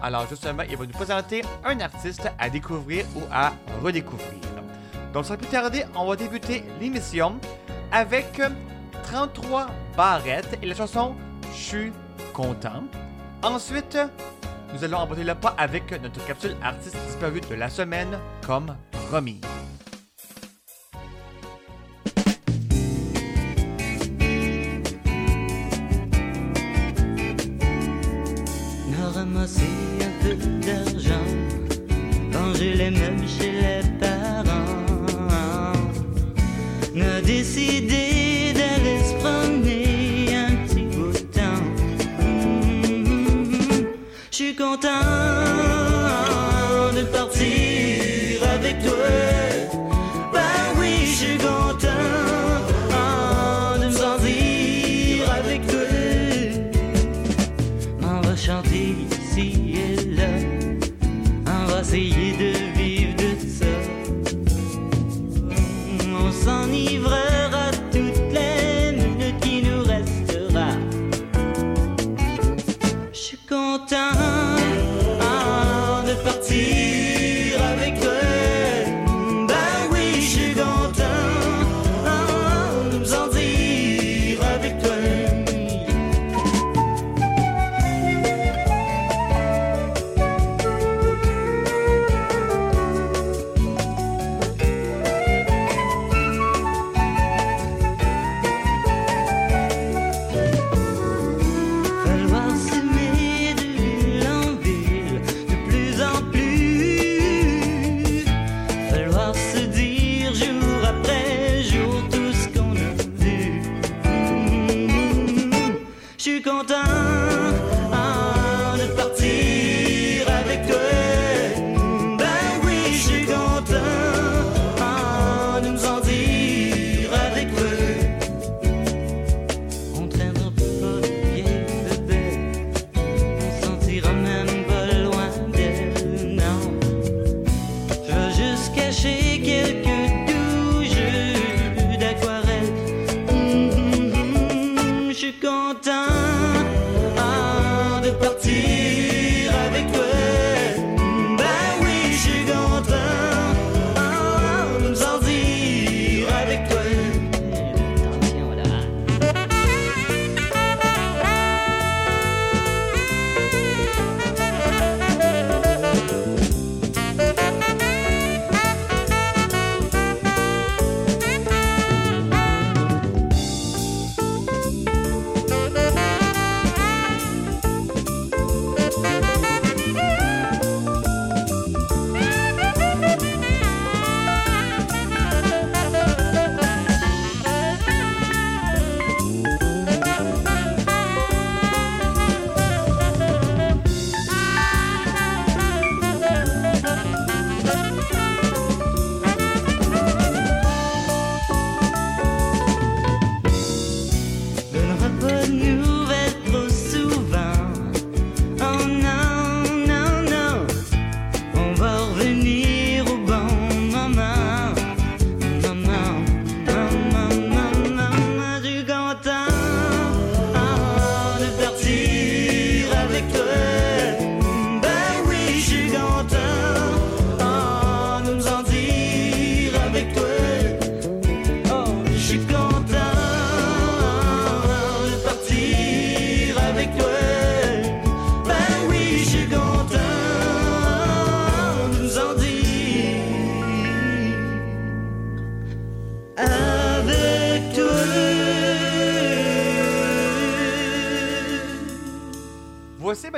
Alors 0.03 0.27
justement, 0.29 0.63
il 0.69 0.77
va 0.77 0.85
nous 0.85 0.93
présenter 0.93 1.43
un 1.65 1.81
artiste 1.81 2.31
à 2.39 2.51
découvrir 2.51 3.07
ou 3.17 3.23
à 3.33 3.53
redécouvrir. 3.83 4.41
Donc 5.13 5.25
sans 5.25 5.37
plus 5.37 5.47
tarder, 5.47 5.85
on 5.95 6.07
va 6.07 6.17
débuter 6.17 6.63
l'émission 6.81 7.41
avec 7.93 8.41
33 9.05 9.67
barrettes 9.97 10.59
et 10.63 10.67
la 10.67 10.75
chanson 10.75 11.15
Je 11.53 11.63
suis 11.63 11.93
content. 12.33 12.85
Ensuite, 13.43 13.99
nous 14.75 14.85
allons 14.85 14.99
emboîter 14.99 15.25
le 15.25 15.35
pas 15.35 15.55
avec 15.59 15.91
notre 16.03 16.25
capsule 16.27 16.57
artiste 16.63 16.97
disparu 17.07 17.41
de 17.41 17.55
la 17.55 17.69
semaine 17.69 18.19
comme 18.47 18.77
promis. 19.09 19.41
un 29.17 30.23
peu 30.23 30.35
d'argent 30.67 31.25
les. 32.59 34.16
N'a 36.97 37.21
décidé 37.21 38.55
d'aller 38.55 38.99
se 39.05 39.13
promener 39.21 40.35
un 40.35 40.57
petit 40.65 40.87
bout 40.97 41.13
de 41.13 41.19
temps. 41.19 41.63
Mhm. 42.23 43.87
Je 44.31 44.37
suis 44.37 44.57
content 44.57 45.26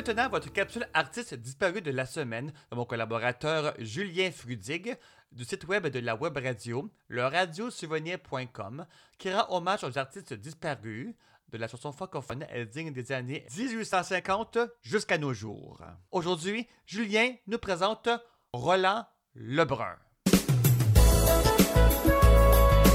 maintenant 0.08 0.30
votre 0.30 0.50
capsule 0.50 0.88
artiste 0.94 1.34
disparu 1.34 1.82
de 1.82 1.90
la 1.90 2.06
semaine 2.06 2.50
de 2.70 2.76
mon 2.76 2.86
collaborateur 2.86 3.74
Julien 3.78 4.30
Frudig 4.30 4.96
du 5.32 5.44
site 5.44 5.68
web 5.68 5.86
de 5.86 5.98
la 5.98 6.16
web 6.16 6.34
radio, 6.38 6.90
le 7.08 7.26
radiosouvenir.com, 7.26 8.86
qui 9.18 9.30
rend 9.30 9.44
hommage 9.50 9.84
aux 9.84 9.98
artistes 9.98 10.32
disparus 10.32 11.14
de 11.50 11.58
la 11.58 11.68
chanson 11.68 11.92
francophone 11.92 12.46
digne 12.72 12.90
des 12.90 13.12
années 13.12 13.44
1850 13.54 14.58
jusqu'à 14.80 15.18
nos 15.18 15.34
jours. 15.34 15.78
Aujourd'hui, 16.10 16.66
Julien 16.86 17.34
nous 17.46 17.58
présente 17.58 18.08
Roland 18.54 19.04
Lebrun. 19.34 19.98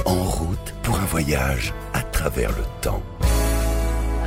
En 0.04 0.24
route 0.24 0.74
pour 0.82 0.98
un 0.98 1.06
voyage 1.06 1.72
à 1.92 2.02
travers 2.02 2.50
le 2.50 2.64
temps. 2.82 3.02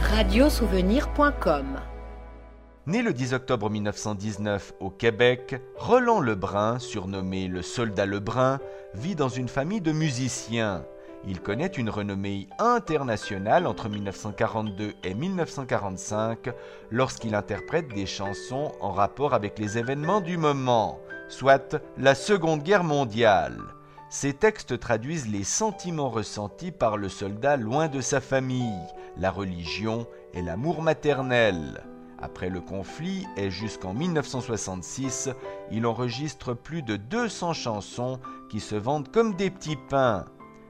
Radiosouvenir.com 0.09 1.81
Né 2.87 3.01
le 3.01 3.11
10 3.11 3.33
octobre 3.33 3.69
1919 3.69 4.75
au 4.79 4.89
Québec, 4.89 5.61
Roland 5.75 6.21
Lebrun, 6.21 6.79
surnommé 6.79 7.49
le 7.49 7.61
soldat 7.61 8.05
Lebrun, 8.05 8.59
vit 8.93 9.13
dans 9.13 9.27
une 9.27 9.49
famille 9.49 9.81
de 9.81 9.91
musiciens. 9.91 10.85
Il 11.27 11.41
connaît 11.41 11.67
une 11.67 11.89
renommée 11.89 12.47
internationale 12.59 13.67
entre 13.67 13.89
1942 13.89 14.93
et 15.03 15.13
1945 15.13 16.49
lorsqu'il 16.89 17.35
interprète 17.35 17.89
des 17.89 18.05
chansons 18.05 18.71
en 18.79 18.93
rapport 18.93 19.33
avec 19.33 19.59
les 19.59 19.77
événements 19.77 20.21
du 20.21 20.37
moment, 20.37 21.01
soit 21.27 21.81
la 21.97 22.15
Seconde 22.15 22.63
Guerre 22.63 22.85
mondiale. 22.85 23.59
Ces 24.09 24.31
textes 24.31 24.79
traduisent 24.79 25.27
les 25.27 25.43
sentiments 25.43 26.09
ressentis 26.09 26.71
par 26.71 26.95
le 26.95 27.09
soldat 27.09 27.57
loin 27.57 27.89
de 27.89 27.99
sa 27.99 28.21
famille, 28.21 28.79
la 29.17 29.29
religion 29.29 30.07
et 30.33 30.41
l'amour 30.41 30.81
maternel. 30.81 31.83
Après 32.19 32.49
le 32.49 32.61
conflit 32.61 33.25
et 33.37 33.51
jusqu'en 33.51 33.93
1966, 33.93 35.29
il 35.71 35.85
enregistre 35.85 36.53
plus 36.53 36.81
de 36.81 36.95
200 36.95 37.53
chansons 37.53 38.19
qui 38.49 38.59
se 38.59 38.75
vendent 38.75 39.09
comme 39.09 39.35
des 39.35 39.51
petits 39.51 39.77
pains. 39.89 40.25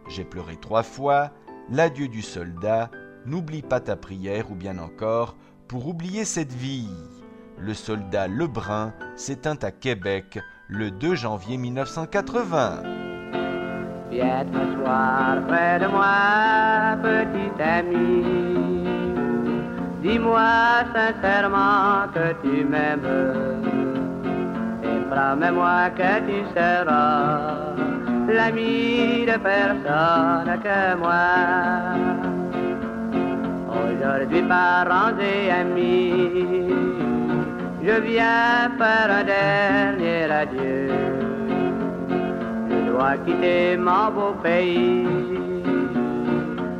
J'ai 0.09 0.25
pleuré 0.25 0.57
trois 0.57 0.83
fois, 0.83 1.31
L'adieu 1.69 2.07
du 2.07 2.21
soldat, 2.21 2.89
N'oublie 3.25 3.61
pas 3.61 3.81
ta 3.81 3.97
prière 3.97 4.51
ou 4.51 4.55
bien 4.55 4.77
encore 4.77 5.35
Pour 5.67 5.87
oublier 5.87 6.23
cette 6.23 6.53
vie. 6.53 6.89
Le 7.59 7.73
soldat 7.73 8.27
Lebrun 8.27 8.93
s'éteint 9.17 9.57
à 9.61 9.71
Québec 9.71 10.39
le 10.69 10.91
2 10.91 11.15
janvier 11.15 11.57
1980. 11.57 12.83
Viens 14.09 14.45
t'asseoir 14.45 15.45
près 15.47 15.79
de 15.79 15.87
moi, 15.87 16.97
petit 17.01 17.61
ami. 17.61 18.96
Dis-moi 20.01 20.85
sincèrement 20.93 22.07
que 22.13 22.33
tu 22.43 22.63
m'aimes. 22.63 23.01
Et 24.83 24.99
promets-moi 25.09 25.89
que 25.97 26.11
tu 26.27 26.37
seras 26.53 27.73
l'ami 28.27 29.25
de 29.25 29.37
personne 29.37 30.59
que 30.63 30.95
moi. 31.01 31.33
Aujourd'hui, 33.67 34.43
parents 34.43 35.17
et 35.19 35.49
amis, 35.49 36.69
je 37.81 38.01
viens 38.01 38.69
faire 38.77 39.09
un 39.19 39.23
dernier 39.23 40.31
adieu. 40.31 40.91
Je 42.69 42.91
dois 42.91 43.17
quitter 43.25 43.77
mon 43.77 44.11
beau 44.11 44.33
pays 44.43 45.57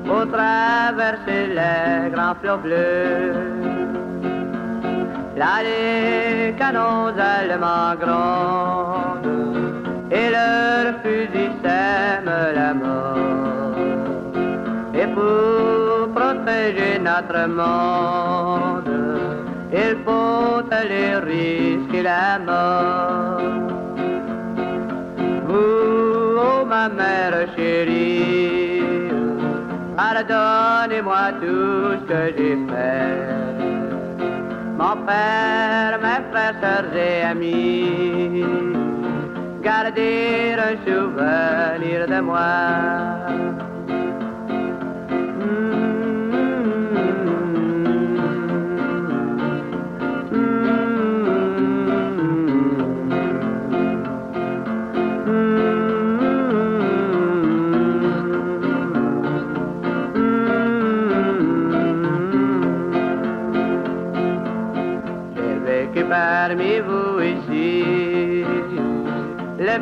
pour 0.08 0.26
traverser 0.32 1.48
les 1.60 2.10
grands 2.14 2.36
flots 2.42 2.62
bleus. 2.66 3.34
Là, 5.36 5.56
les 5.68 6.54
canons 6.58 7.14
allemands 7.36 7.96
grondent 8.04 9.28
et 10.12 10.30
leurs 10.38 10.94
fusils 11.04 11.58
sèment 11.64 12.40
la 12.60 12.74
mort. 12.74 13.78
Et 15.02 15.08
pour 15.16 16.10
protéger 16.16 16.98
notre 17.10 17.42
monde, 17.60 18.92
il 19.72 19.96
faut 20.06 20.64
aller 20.72 21.10
risquer 21.32 22.02
la 22.02 22.40
mort. 22.50 23.42
Vous, 25.48 26.66
ma 26.66 26.90
mère 26.90 27.48
chérie, 27.56 28.57
pardonnez-moi 29.98 31.24
tout 31.42 31.98
ce 32.00 32.04
que 32.10 32.22
j'ai 32.38 32.58
fait. 32.70 33.48
Mon 34.80 34.96
père, 35.08 35.94
mes 36.06 36.22
frères, 36.30 36.56
sœurs 36.62 36.96
et 36.96 37.24
amis, 37.24 38.46
garder 39.64 40.56
un 40.70 40.76
souvenir 40.86 42.08
de 42.08 42.20
moi. 42.22 43.67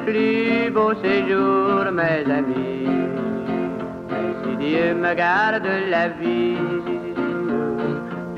Plus 0.05 0.69
beau 0.75 0.93
séjour, 1.03 1.83
mes 1.99 2.25
amis. 2.39 2.87
Si 4.41 4.51
Dieu 4.61 4.93
me 5.03 5.13
garde 5.15 5.71
la 5.93 6.07
vie, 6.19 6.57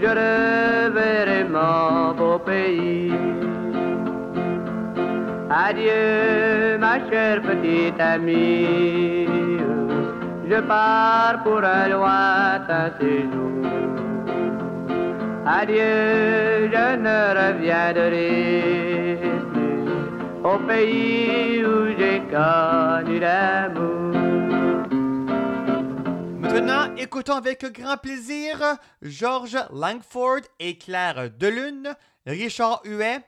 je 0.01 0.09
reverrai 0.21 1.43
mon 1.55 2.13
beau 2.17 2.39
pays. 2.39 3.13
Adieu, 5.49 6.77
ma 6.79 6.95
chère 7.09 7.41
petite 7.41 7.99
amie. 7.99 9.27
Je 10.49 10.59
pars 10.71 11.37
pour 11.43 11.61
un 11.63 11.87
lointain 11.93 12.87
séjour. 12.99 13.65
Adieu, 15.59 16.69
je 16.73 16.85
ne 17.05 17.19
reviendrai 17.39 18.96
pays. 20.55 21.63
Maintenant, 26.39 26.95
écoutons 26.95 27.35
avec 27.35 27.65
grand 27.73 27.97
plaisir 27.97 28.77
Georges 29.01 29.57
Langford 29.71 30.41
et 30.59 30.77
Claire 30.77 31.29
Delune, 31.31 31.93
Richard 32.25 32.81
Huet, 32.85 33.21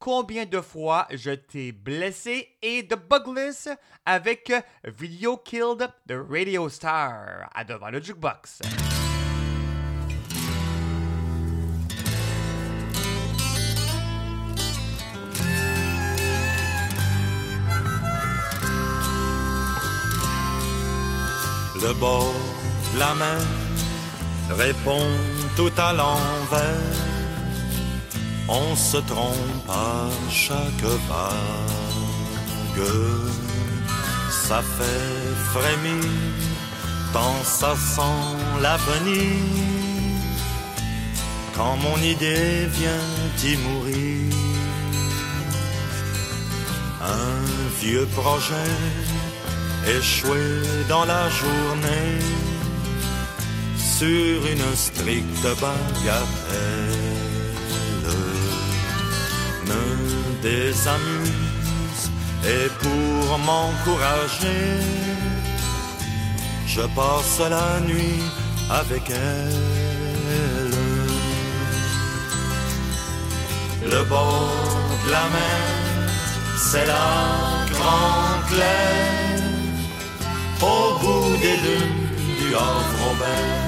Combien 0.00 0.46
de 0.46 0.62
fois 0.62 1.06
je 1.10 1.30
t'ai 1.30 1.72
blessé 1.72 2.48
et 2.62 2.88
The 2.88 2.96
Bugless 2.96 3.68
avec 4.06 4.50
Video 4.84 5.36
Killed 5.36 5.90
the 6.08 6.14
Radio 6.26 6.70
Star 6.70 7.50
à 7.54 7.64
devant 7.64 7.90
le 7.90 8.00
jukebox. 8.00 8.60
Le 21.82 21.94
bord 21.94 22.34
la 22.98 23.14
main 23.14 23.42
répond 24.50 25.06
tout 25.56 25.72
à 25.78 25.92
l'envers. 25.92 26.96
On 28.48 28.74
se 28.74 28.98
trompe 28.98 29.68
à 29.68 30.08
chaque 30.30 30.84
vague. 31.08 32.88
Ça 34.30 34.60
fait 34.76 35.34
frémir, 35.52 36.04
tant 37.12 37.38
ça 37.44 37.74
sent 37.76 38.60
l'avenir. 38.60 39.36
Quand 41.56 41.76
mon 41.76 41.98
idée 41.98 42.66
vient 42.78 43.08
y 43.44 43.56
mourir, 43.56 44.34
un 47.02 47.80
vieux 47.80 48.06
projet 48.16 48.76
échoué 49.86 50.62
dans 50.88 51.04
la 51.04 51.28
journée 51.28 52.18
sur 53.98 54.46
une 54.46 54.76
stricte 54.76 55.48
bagatelle 55.60 57.10
me 59.66 60.42
désamuse 60.42 62.02
et 62.44 62.68
pour 62.82 63.38
m'encourager. 63.38 64.80
Je 66.66 66.82
passe 66.96 67.40
la 67.48 67.80
nuit 67.80 68.22
avec 68.70 69.02
elle. 69.10 70.70
Le 73.92 74.04
bord 74.04 74.52
de 75.04 75.10
la 75.10 75.26
mer, 75.36 76.10
c'est 76.56 76.86
la 76.86 77.66
grande 77.72 78.46
claire. 78.50 79.29
Au 80.62 80.98
bout 81.00 81.36
des 81.40 81.56
dunes 81.56 82.08
du 82.38 82.54
Havre-Robert. 82.54 83.60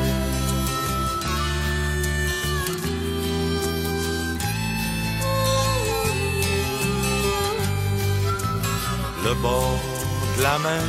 le 9.24 9.34
bord 9.34 9.78
de 10.36 10.42
la 10.42 10.58
mer, 10.58 10.82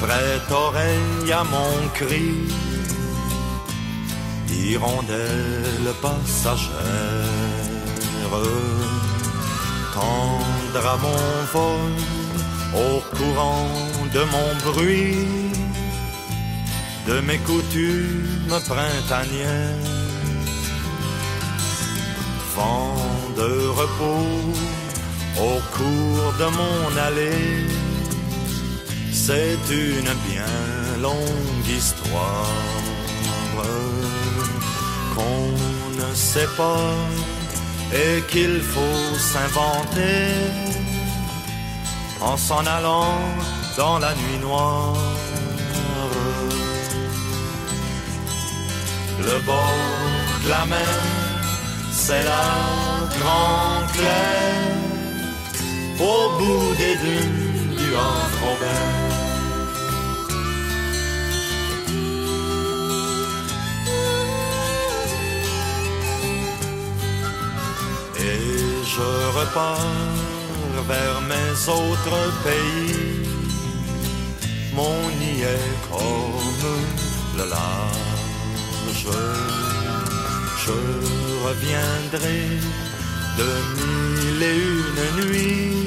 prête 0.00 0.50
oreille 0.50 1.32
à 1.32 1.44
mon 1.44 1.88
cri, 1.94 2.32
hirondelle 4.50 5.88
passagère, 6.00 6.72
tendre 9.94 10.86
à 10.94 10.96
mon 11.04 11.24
vol, 11.52 11.92
au 12.74 13.16
courant 13.16 13.91
de 14.14 14.24
mon 14.24 14.72
bruit, 14.72 15.26
de 17.06 17.20
mes 17.20 17.38
coutumes 17.38 18.58
printanières, 18.68 19.88
vent 22.54 22.94
de 23.36 23.68
repos 23.68 24.28
au 25.38 25.56
cours 25.76 26.32
de 26.38 26.48
mon 26.58 26.96
allée. 27.06 27.66
C'est 29.12 29.58
une 29.70 30.12
bien 30.28 30.54
longue 31.00 31.68
histoire 31.68 32.82
qu'on 35.14 35.48
ne 36.00 36.14
sait 36.14 36.52
pas 36.56 36.94
et 37.94 38.22
qu'il 38.30 38.60
faut 38.60 39.18
s'inventer 39.18 40.72
en 42.20 42.36
s'en 42.36 42.64
allant 42.66 43.18
dans 43.76 43.98
la 43.98 44.14
nuit 44.14 44.38
noire. 44.40 44.94
Le 49.18 49.38
bord 49.46 49.74
de 50.44 50.48
la 50.48 50.66
mer, 50.66 51.00
c'est 51.92 52.22
la 52.22 52.48
grande 53.18 53.92
claire 53.92 54.72
au 56.00 56.38
bout 56.38 56.74
des 56.76 56.96
dunes 56.96 57.76
du 57.76 57.94
Havre-Robert. 57.94 59.02
Et 68.18 68.40
je 68.94 69.38
repars 69.38 69.78
vers 70.88 71.20
mes 71.22 71.68
autres 71.68 72.32
pays. 72.44 73.21
Mon 74.74 74.98
nid 75.20 75.42
est 75.42 75.74
comme 75.90 77.38
le 77.38 77.44
large. 77.48 79.06
Je 80.64 80.78
reviendrai 81.46 82.42
de 83.38 83.48
mille 83.76 84.42
et 84.42 84.56
une 84.56 85.26
nuits 85.26 85.82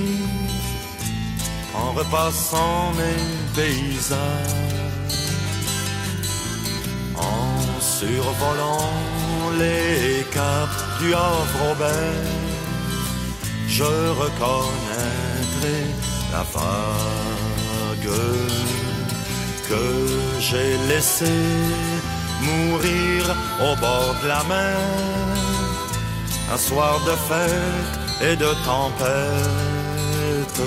en 1.73 1.91
repassant 1.91 2.91
mes 2.97 3.21
paysages, 3.55 4.19
en 7.15 7.81
survolant 7.81 8.89
les 9.59 10.25
caps 10.33 10.83
du 10.99 11.13
Havre-Robert, 11.13 12.31
je 13.67 13.83
reconnaîtrai 14.21 15.77
la 16.31 16.43
que 19.69 19.83
j'ai 20.39 20.77
laissée 20.89 21.25
mourir 22.41 23.35
au 23.61 23.75
bord 23.77 24.15
de 24.21 24.27
la 24.27 24.43
mer 24.43 24.77
un 26.53 26.57
soir 26.57 26.99
de 27.05 27.15
fête 27.27 28.29
et 28.29 28.35
de 28.35 28.51
tempête. 28.63 30.61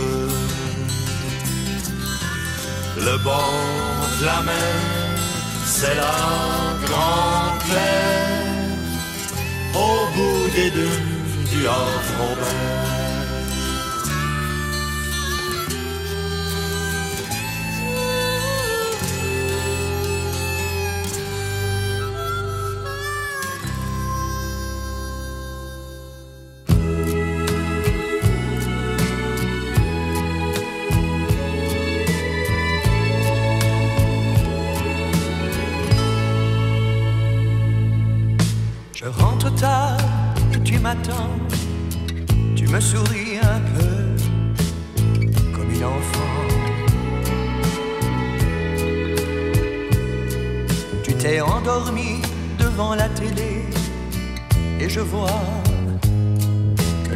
Le 2.97 3.17
bord 3.19 4.09
de 4.21 4.25
la 4.25 4.41
mer, 4.43 4.75
c'est 5.65 5.95
la 5.95 6.19
grande 6.85 7.59
claire, 7.65 8.39
au 9.75 10.07
bout 10.15 10.51
des 10.57 10.71
dunes 10.71 11.47
du 11.51 11.67
Havre-Robert. 11.67 12.88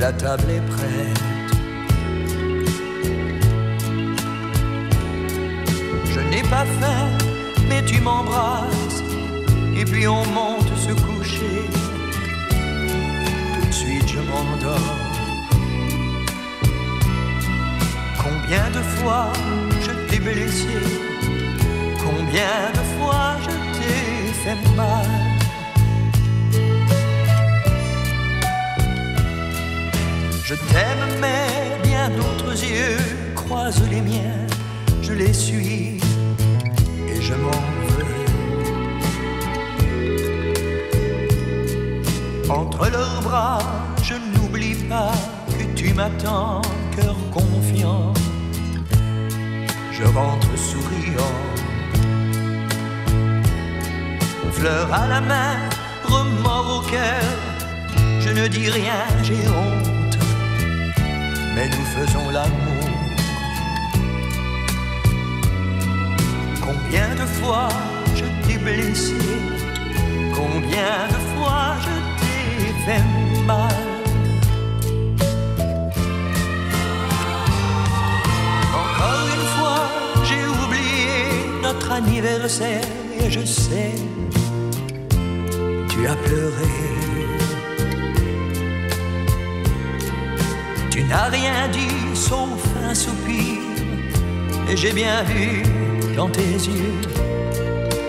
La 0.02 0.12
table 0.12 0.50
est 0.50 0.66
prête. 0.74 1.52
Je 6.12 6.20
n'ai 6.30 6.42
pas 6.54 6.66
faim, 6.80 7.06
mais 7.68 7.84
tu 7.84 8.00
m'embrasses 8.00 9.00
et 9.76 9.84
puis 9.84 10.08
on 10.08 10.24
monte 10.38 10.72
se 10.86 10.92
coucher. 11.06 11.58
Tout 13.54 13.66
de 13.68 13.72
suite 13.82 14.08
je 14.08 14.20
m'endors. 14.30 14.98
Combien 18.24 18.66
de 18.76 18.82
fois 18.96 19.32
je 19.84 19.92
t'ai 20.08 20.18
blessé, 20.18 20.78
combien 22.06 22.58
de 22.78 22.84
fois 22.94 23.36
je 23.44 23.54
t'ai 23.76 24.32
fait 24.42 24.76
mal? 24.76 25.31
Je 30.44 30.54
t'aime, 30.54 31.20
mais 31.20 31.78
bien 31.82 32.10
d'autres 32.10 32.64
yeux 32.64 32.98
croisent 33.34 33.88
les 33.88 34.00
miens. 34.00 34.46
Je 35.00 35.12
les 35.12 35.32
suis 35.32 36.00
et 37.08 37.20
je 37.20 37.34
m'en 37.34 37.62
veux. 37.92 38.12
Entre 42.50 42.90
leurs 42.90 43.22
bras, 43.22 43.60
je 44.02 44.14
n'oublie 44.14 44.74
pas 44.74 45.12
que 45.58 45.64
tu 45.74 45.94
m'attends, 45.94 46.60
cœur 46.96 47.16
confiant. 47.32 48.12
Je 49.92 50.04
rentre 50.04 50.48
souriant, 50.58 51.38
fleur 54.50 54.92
à 54.92 55.06
la 55.06 55.20
main, 55.20 55.56
remords 56.04 56.78
au 56.78 56.90
cœur. 56.90 57.22
Je 58.20 58.30
ne 58.30 58.48
dis 58.48 58.68
rien, 58.68 59.04
j'ai 59.22 59.46
honte, 59.48 60.01
mais 61.54 61.68
nous 61.68 61.86
faisons 61.96 62.30
l'amour. 62.30 62.84
Combien 66.60 67.14
de 67.14 67.26
fois 67.38 67.68
je 68.14 68.24
t'ai 68.46 68.58
blessé, 68.58 69.14
combien 70.34 71.08
de 71.14 71.18
fois 71.32 71.76
je 71.86 71.94
t'ai 72.20 72.72
fait 72.84 73.04
mal. 73.46 73.74
Encore 78.80 79.26
une 79.36 79.46
fois, 79.56 79.82
j'ai 80.24 80.44
oublié 80.62 81.16
notre 81.62 81.90
anniversaire 81.92 82.84
et 83.20 83.30
je 83.30 83.44
sais, 83.44 83.94
tu 85.88 86.06
as 86.06 86.16
pleuré. 86.16 87.01
Rien 91.12 91.68
dit 91.68 92.16
sauf 92.16 92.60
un 92.88 92.94
soupir 92.94 93.60
et 94.68 94.76
j'ai 94.76 94.92
bien 94.92 95.22
vu 95.24 95.62
dans 96.16 96.28
tes 96.28 96.40
yeux, 96.40 97.00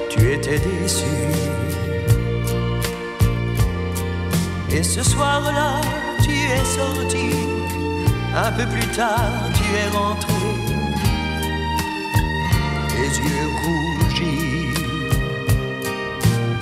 tu 0.10 0.32
étais 0.32 0.60
déçu. 0.60 1.04
Et 4.70 4.84
ce 4.84 5.04
soir-là, 5.04 5.82
tu 6.24 6.32
es 6.32 6.64
sorti, 6.64 7.30
un 8.36 8.52
peu 8.54 8.66
plus 8.66 8.88
tard 8.96 9.50
tu 9.54 9.64
es 9.64 9.90
rentré, 9.98 10.34
les 12.98 13.20
yeux 13.20 13.50
rougis. 13.64 14.74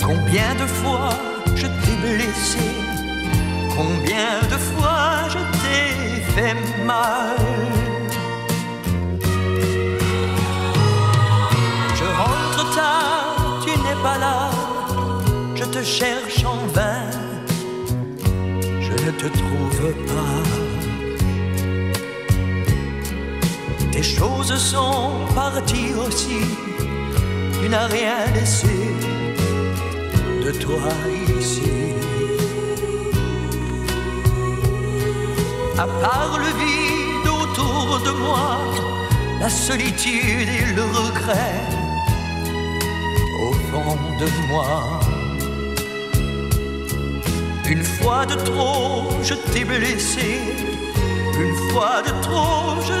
Combien 0.04 0.54
de 0.56 0.66
fois 0.66 1.10
je 1.54 1.66
t'ai 1.66 1.96
blessé, 2.04 2.58
combien 3.76 4.40
de 4.50 4.56
fois 4.56 4.71
fait 6.34 6.56
mal. 6.84 7.36
Je 11.98 12.06
rentre 12.20 12.74
tard, 12.74 13.60
tu 13.64 13.70
n'es 13.70 13.98
pas 14.02 14.18
là, 14.18 14.50
je 15.54 15.64
te 15.64 15.82
cherche 15.82 16.44
en 16.44 16.60
vain, 16.76 17.10
je 18.80 18.92
ne 19.04 19.10
te 19.20 19.26
trouve 19.40 19.92
pas. 20.10 20.42
Tes 23.92 24.02
choses 24.02 24.54
sont 24.56 25.10
parties 25.34 25.92
aussi, 26.04 26.40
tu 27.60 27.68
n'as 27.68 27.86
rien 27.86 28.18
laissé 28.34 28.78
de 30.44 30.50
toi 30.52 30.88
ici. 31.38 31.72
À 35.78 35.86
part 35.86 36.38
le 36.38 36.50
vide 36.62 37.28
autour 37.28 38.00
de 38.00 38.10
moi, 38.10 38.58
la 39.40 39.48
solitude 39.48 40.48
et 40.48 40.74
le 40.74 40.84
regret 40.84 41.60
au 43.42 43.52
fond 43.52 43.96
de 44.20 44.28
moi. 44.48 45.00
Une 47.68 47.84
fois 47.84 48.26
de 48.26 48.34
trop, 48.34 49.08
je 49.22 49.34
t'ai 49.34 49.64
blessé. 49.64 50.40
Une 51.40 51.56
fois 51.70 52.02
de 52.02 52.12
trop, 52.22 52.80
je 52.88 52.98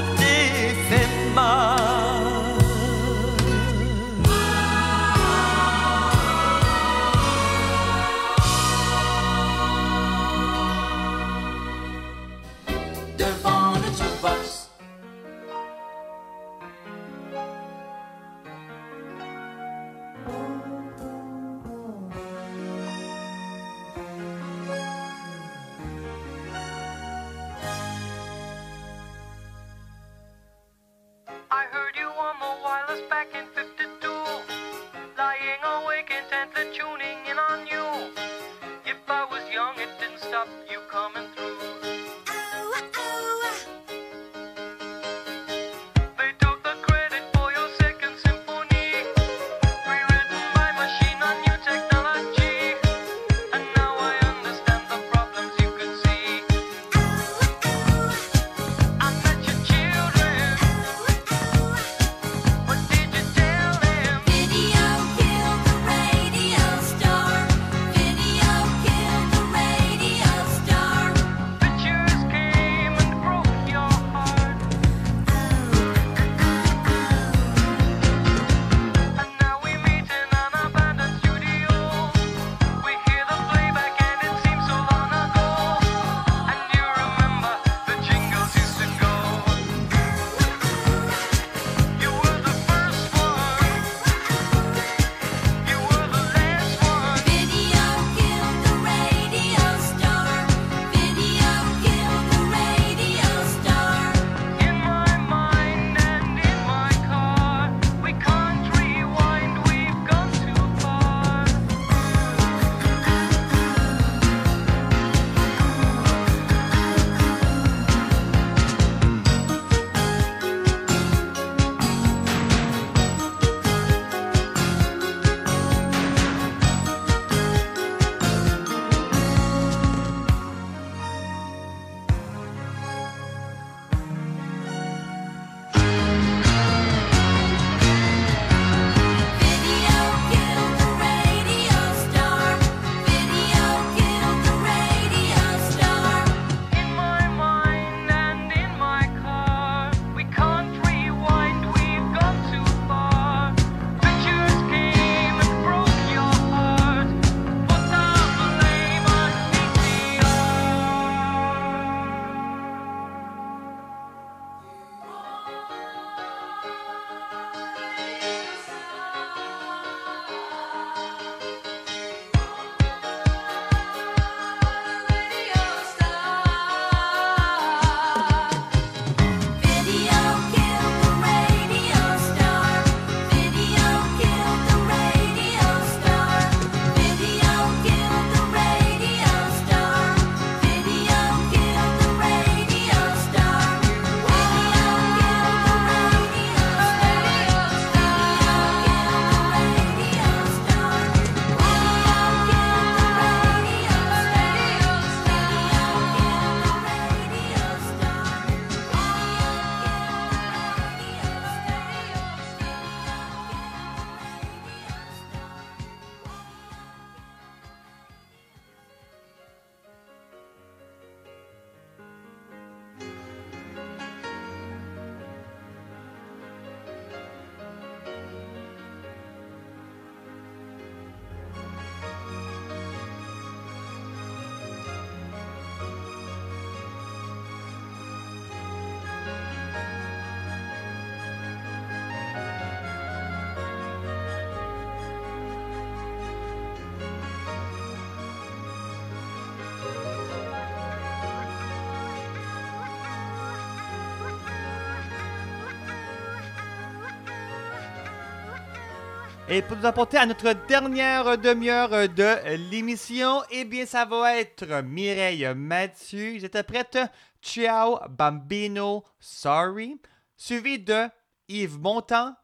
Et 259.54 259.60
pour 259.60 259.76
nous 259.76 259.84
apporter 259.84 260.16
à 260.16 260.24
notre 260.24 260.54
dernière 260.66 261.36
demi-heure 261.36 262.08
de 262.08 262.56
l'émission, 262.70 263.42
eh 263.50 263.66
bien, 263.66 263.84
ça 263.84 264.06
va 264.06 264.38
être 264.38 264.82
Mireille 264.82 265.46
Mathieu. 265.54 266.42
Êtes 266.42 266.62
prête? 266.62 266.96
Ciao 267.42 267.98
Bambino, 268.08 269.04
Sorry. 269.20 270.00
Suivi 270.38 270.78
de 270.78 271.06
Yves 271.48 271.78
Montand, 271.78 272.34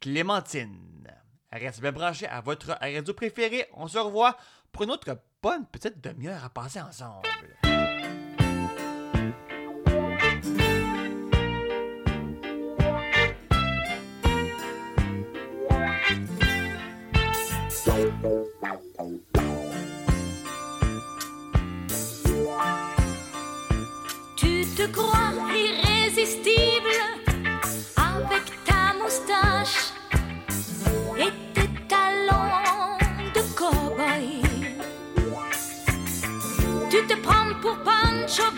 Clémentine. 0.00 1.06
Reste 1.52 1.80
bien 1.80 1.92
branché 1.92 2.26
à 2.26 2.40
votre 2.40 2.76
radio 2.80 3.14
préférée. 3.14 3.68
On 3.72 3.86
se 3.86 3.98
revoit 3.98 4.36
pour 4.72 4.82
une 4.82 4.90
autre 4.90 5.16
bonne 5.40 5.66
petite 5.66 6.00
demi-heure 6.00 6.44
à 6.44 6.50
passer 6.50 6.80
ensemble. 6.80 7.28
Te 24.86 24.92
crois 24.92 25.32
irrésistible 25.54 26.96
avec 27.96 28.44
ta 28.64 28.94
moustache 29.00 29.92
et 31.18 31.32
tes 31.54 31.68
talons 31.88 32.98
de 33.34 33.40
cow-boy. 33.56 34.42
Tu 36.90 37.06
te 37.06 37.14
prends 37.20 37.54
pour 37.60 37.76
Pancho 37.78 38.50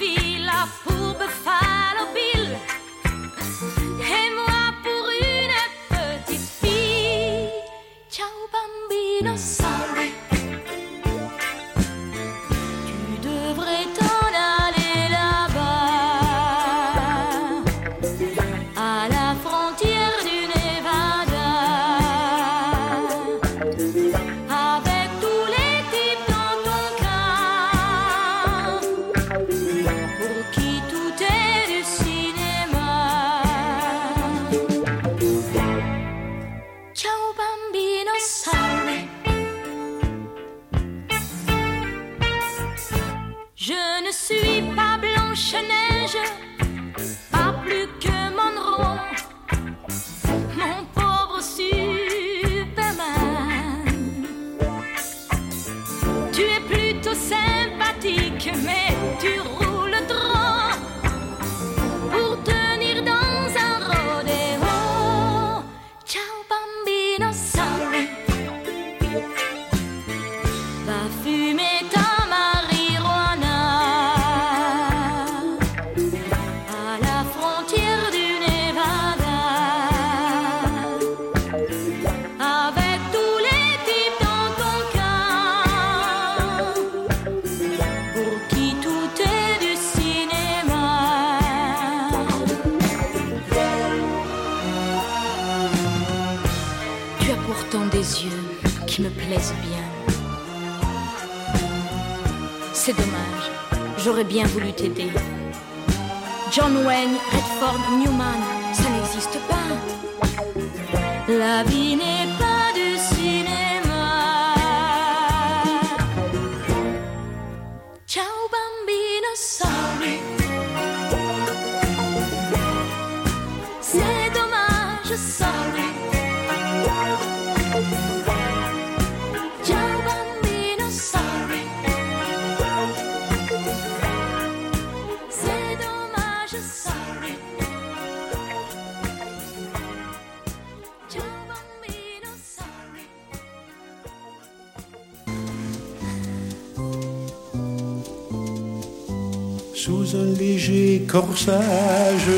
corsage 151.29 152.33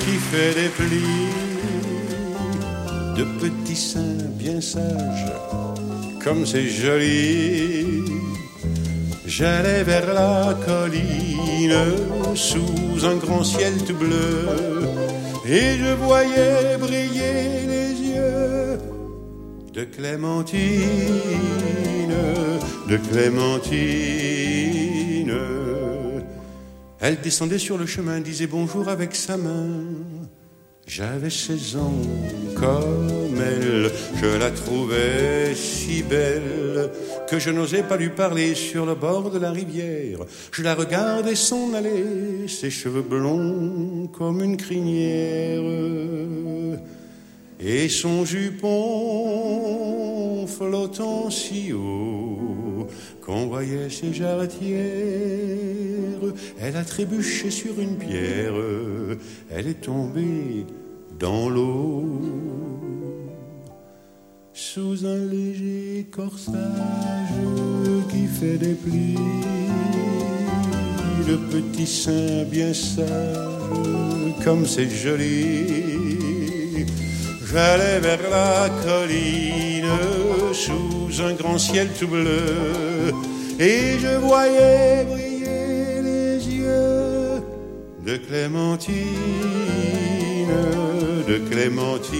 qui 0.00 0.16
fait 0.30 0.54
des 0.60 0.70
plis, 0.78 1.32
de 3.16 3.24
petits 3.40 3.82
seins 3.90 4.26
bien 4.42 4.60
sages, 4.60 5.32
comme 6.22 6.44
c'est 6.44 6.68
joli. 6.68 8.04
J'allais 9.26 9.82
vers 9.82 10.12
la 10.12 10.54
colline 10.66 11.80
sous 12.34 13.04
un 13.10 13.16
grand 13.16 13.44
ciel 13.44 13.74
tout 13.86 13.94
bleu 13.94 14.46
et 15.46 15.76
je 15.82 15.92
voyais 16.06 16.76
briller 16.78 17.40
les 17.72 17.90
yeux 18.12 18.78
de 19.72 19.84
Clémentine, 19.84 20.62
de 22.90 22.96
Clémentine. 23.08 24.47
Elle 27.00 27.20
descendait 27.20 27.58
sur 27.58 27.78
le 27.78 27.86
chemin, 27.86 28.20
disait 28.20 28.48
bonjour 28.48 28.88
avec 28.88 29.14
sa 29.14 29.36
main. 29.36 29.68
J'avais 30.86 31.30
16 31.30 31.76
ans 31.76 32.02
comme 32.56 33.36
elle, 33.36 33.90
je 34.16 34.38
la 34.38 34.50
trouvais 34.50 35.54
si 35.54 36.02
belle 36.02 36.90
que 37.28 37.38
je 37.38 37.50
n'osais 37.50 37.82
pas 37.82 37.98
lui 37.98 38.08
parler 38.08 38.54
sur 38.54 38.86
le 38.86 38.94
bord 38.94 39.30
de 39.30 39.38
la 39.38 39.52
rivière. 39.52 40.20
Je 40.50 40.62
la 40.62 40.74
regardais 40.74 41.34
s'en 41.34 41.74
aller, 41.74 42.48
ses 42.48 42.70
cheveux 42.70 43.02
blonds 43.02 44.08
comme 44.08 44.42
une 44.42 44.56
crinière 44.56 45.62
et 47.60 47.88
son 47.88 48.24
jupon 48.24 49.48
flottant 50.46 51.30
si 51.30 51.72
haut 51.72 52.86
qu'on 53.24 53.46
voyait 53.46 53.90
ses 53.90 54.12
jarretières. 54.12 54.78
Elle 56.60 56.76
a 56.76 56.84
trébuché 56.84 57.50
sur 57.50 57.80
une 57.80 57.96
pierre, 57.96 58.54
elle 59.50 59.66
est 59.66 59.80
tombée 59.80 60.66
dans 61.18 61.48
l'eau. 61.48 62.04
Sous 64.52 65.04
un 65.06 65.26
léger 65.26 66.06
corsage 66.10 66.54
qui 68.10 68.26
fait 68.26 68.58
des 68.58 68.74
plis, 68.74 69.16
le 71.26 71.36
petit 71.36 71.86
sein 71.86 72.44
bien 72.44 72.74
sage, 72.74 73.06
comme 74.44 74.66
c'est 74.66 74.88
joli. 74.88 75.97
J'allais 77.50 78.00
vers 78.00 78.28
la 78.28 78.68
colline 78.84 79.86
sous 80.52 81.22
un 81.22 81.32
grand 81.32 81.56
ciel 81.56 81.88
tout 81.98 82.08
bleu 82.08 83.12
et 83.58 83.98
je 83.98 84.18
voyais 84.18 85.04
briller 85.04 86.02
les 86.02 86.46
yeux 86.46 87.40
de 88.04 88.16
Clémentine, 88.18 88.96
de 91.26 91.38
Clémentine. 91.48 92.18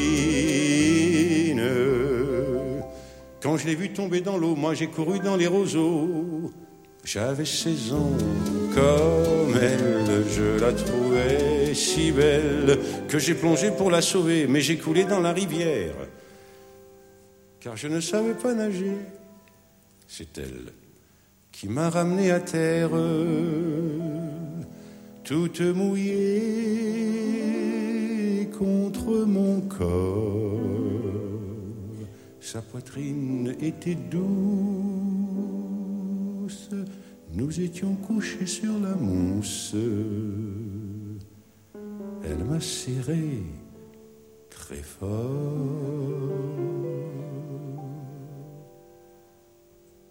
Quand 3.43 3.59
je 3.59 3.67
l'ai 3.67 3.75
vu 3.75 3.93
tomber 3.93 4.23
dans 4.23 4.39
l'eau, 4.39 4.57
moi 4.57 4.73
j'ai 4.73 4.87
couru 4.87 5.21
dans 5.21 5.37
les 5.37 5.47
roseaux. 5.47 6.51
J'avais 7.11 7.47
16 7.47 7.95
ans, 7.95 8.19
comme 8.75 9.57
elle, 9.59 10.25
je 10.29 10.61
la 10.61 10.75
trouvais 10.75 11.73
si 11.73 12.13
belle 12.13 12.79
que 13.09 13.19
j'ai 13.19 13.35
plongé 13.35 13.71
pour 13.71 13.91
la 13.91 14.03
sauver, 14.03 14.47
mais 14.47 14.61
j'ai 14.61 14.77
coulé 14.77 15.05
dans 15.05 15.21
la 15.21 15.33
rivière, 15.33 15.95
car 17.61 17.79
je 17.79 17.89
ne 17.89 18.01
savais 18.03 18.35
pas 18.35 18.53
nager. 18.53 18.93
C'est 20.07 20.37
elle 20.37 20.75
qui 21.51 21.71
m'a 21.71 21.89
ramené 21.89 22.31
à 22.31 22.41
terre, 22.41 22.91
toute 25.25 25.63
mouillée 25.63 26.11
contre 28.59 29.25
mon 29.25 29.63
corps. 29.63 30.61
Sa 32.39 32.61
poitrine 32.61 33.57
était 33.63 33.95
douce, 33.95 35.18
nous 37.33 37.61
étions 37.61 37.95
couchés 37.95 38.47
sur 38.47 38.79
la 38.79 38.95
mousse. 38.95 39.75
Elle 42.25 42.45
m'a 42.45 42.61
serré 42.61 43.43
très 44.51 44.83
fort. 44.83 45.09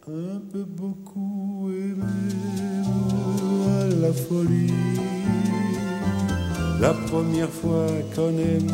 Un 0.08 0.40
peu 0.52 0.64
beaucoup 0.64 1.68
même 1.68 2.04
à 3.68 3.88
la 4.02 4.14
folie. 4.14 4.74
La 6.80 6.94
première 6.94 7.50
fois 7.50 7.88
qu'on 8.16 8.38
aime 8.38 8.72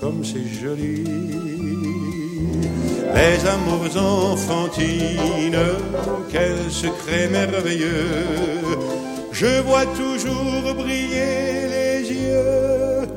comme 0.00 0.24
c'est 0.24 0.46
joli. 0.46 1.04
Les 3.14 3.46
amours 3.46 3.96
enfantines, 3.96 5.56
quel 6.30 6.70
secret 6.70 7.28
merveilleux. 7.28 8.58
Je 9.32 9.60
vois 9.62 9.86
toujours 9.86 10.74
briller 10.74 11.68
les 11.68 12.12
yeux 12.12 13.08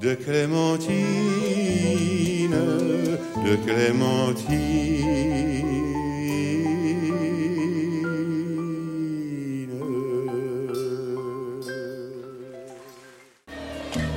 de 0.00 0.14
Clémentine, 0.14 0.96
de 3.44 3.56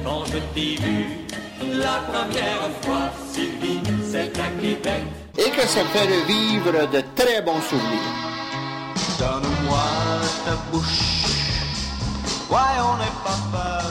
Quand 0.04 0.26
je 0.26 0.38
t'ai 0.54 0.76
vu 0.82 1.06
la 1.74 2.00
première 2.12 2.70
fois, 2.82 3.12
Sylvie. 3.32 4.02
Et 5.38 5.50
que 5.50 5.68
ça 5.68 5.84
fait 5.86 6.06
revivre 6.06 6.88
de 6.91 7.04
très 7.16 7.41
bons 7.41 7.62
souvenirs. 7.62 8.14
Donne-moi 9.20 9.84
ta 10.45 10.56
bouche, 10.72 11.26
voyons 12.48 12.98
n'aie 12.98 13.18
pas 13.24 13.40
peur 13.52 13.84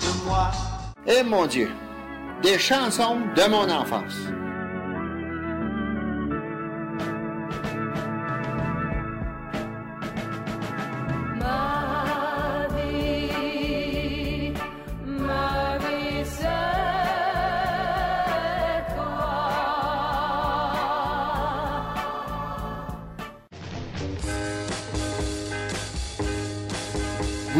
de 0.00 0.28
moi. 0.28 0.50
Eh 1.06 1.22
mon 1.22 1.46
Dieu, 1.46 1.70
des 2.42 2.58
chansons 2.58 3.18
de 3.36 3.50
mon 3.50 3.70
enfance. 3.70 4.14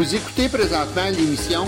Vous 0.05 0.13
écoutez 0.13 0.49
présentement 0.49 1.09
l'émission 1.17 1.65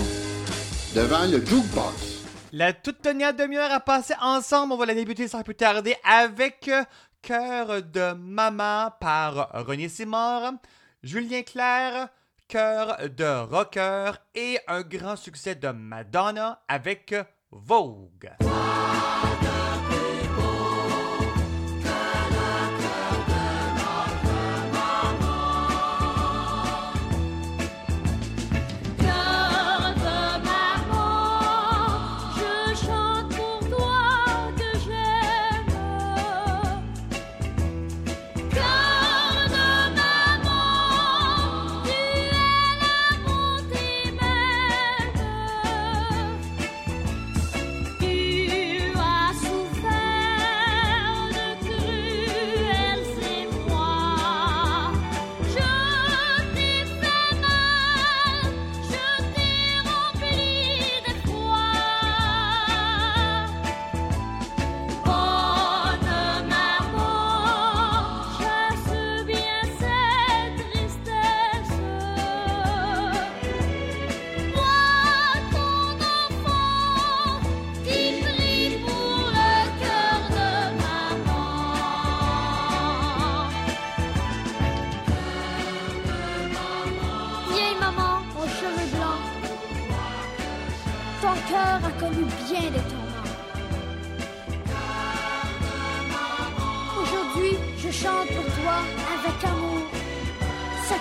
Devant 0.94 1.24
le 1.24 1.44
Jukebox. 1.44 2.22
La 2.52 2.72
toute 2.72 3.02
dernière 3.02 3.34
demi-heure 3.34 3.72
à 3.72 3.80
passer 3.80 4.14
ensemble, 4.20 4.74
on 4.74 4.76
va 4.76 4.86
la 4.86 4.94
débuter 4.94 5.26
sans 5.26 5.42
plus 5.42 5.56
tarder 5.56 5.96
avec 6.04 6.68
euh, 6.68 6.84
Cœur 7.20 7.82
de 7.82 8.12
maman 8.12 8.92
par 9.00 9.50
René 9.66 9.88
Simard, 9.88 10.52
Julien 11.02 11.42
Clerc, 11.42 12.10
Cœur 12.46 12.98
de 13.08 13.40
rocker 13.50 14.12
et 14.36 14.60
un 14.68 14.82
grand 14.82 15.16
succès 15.16 15.56
de 15.56 15.70
Madonna 15.70 16.62
avec 16.68 17.16
Vogue. 17.50 18.30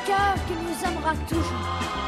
Cœur 0.07 0.35
qui 0.47 0.53
nous 0.53 0.89
aimera 0.89 1.13
toujours. 1.27 2.06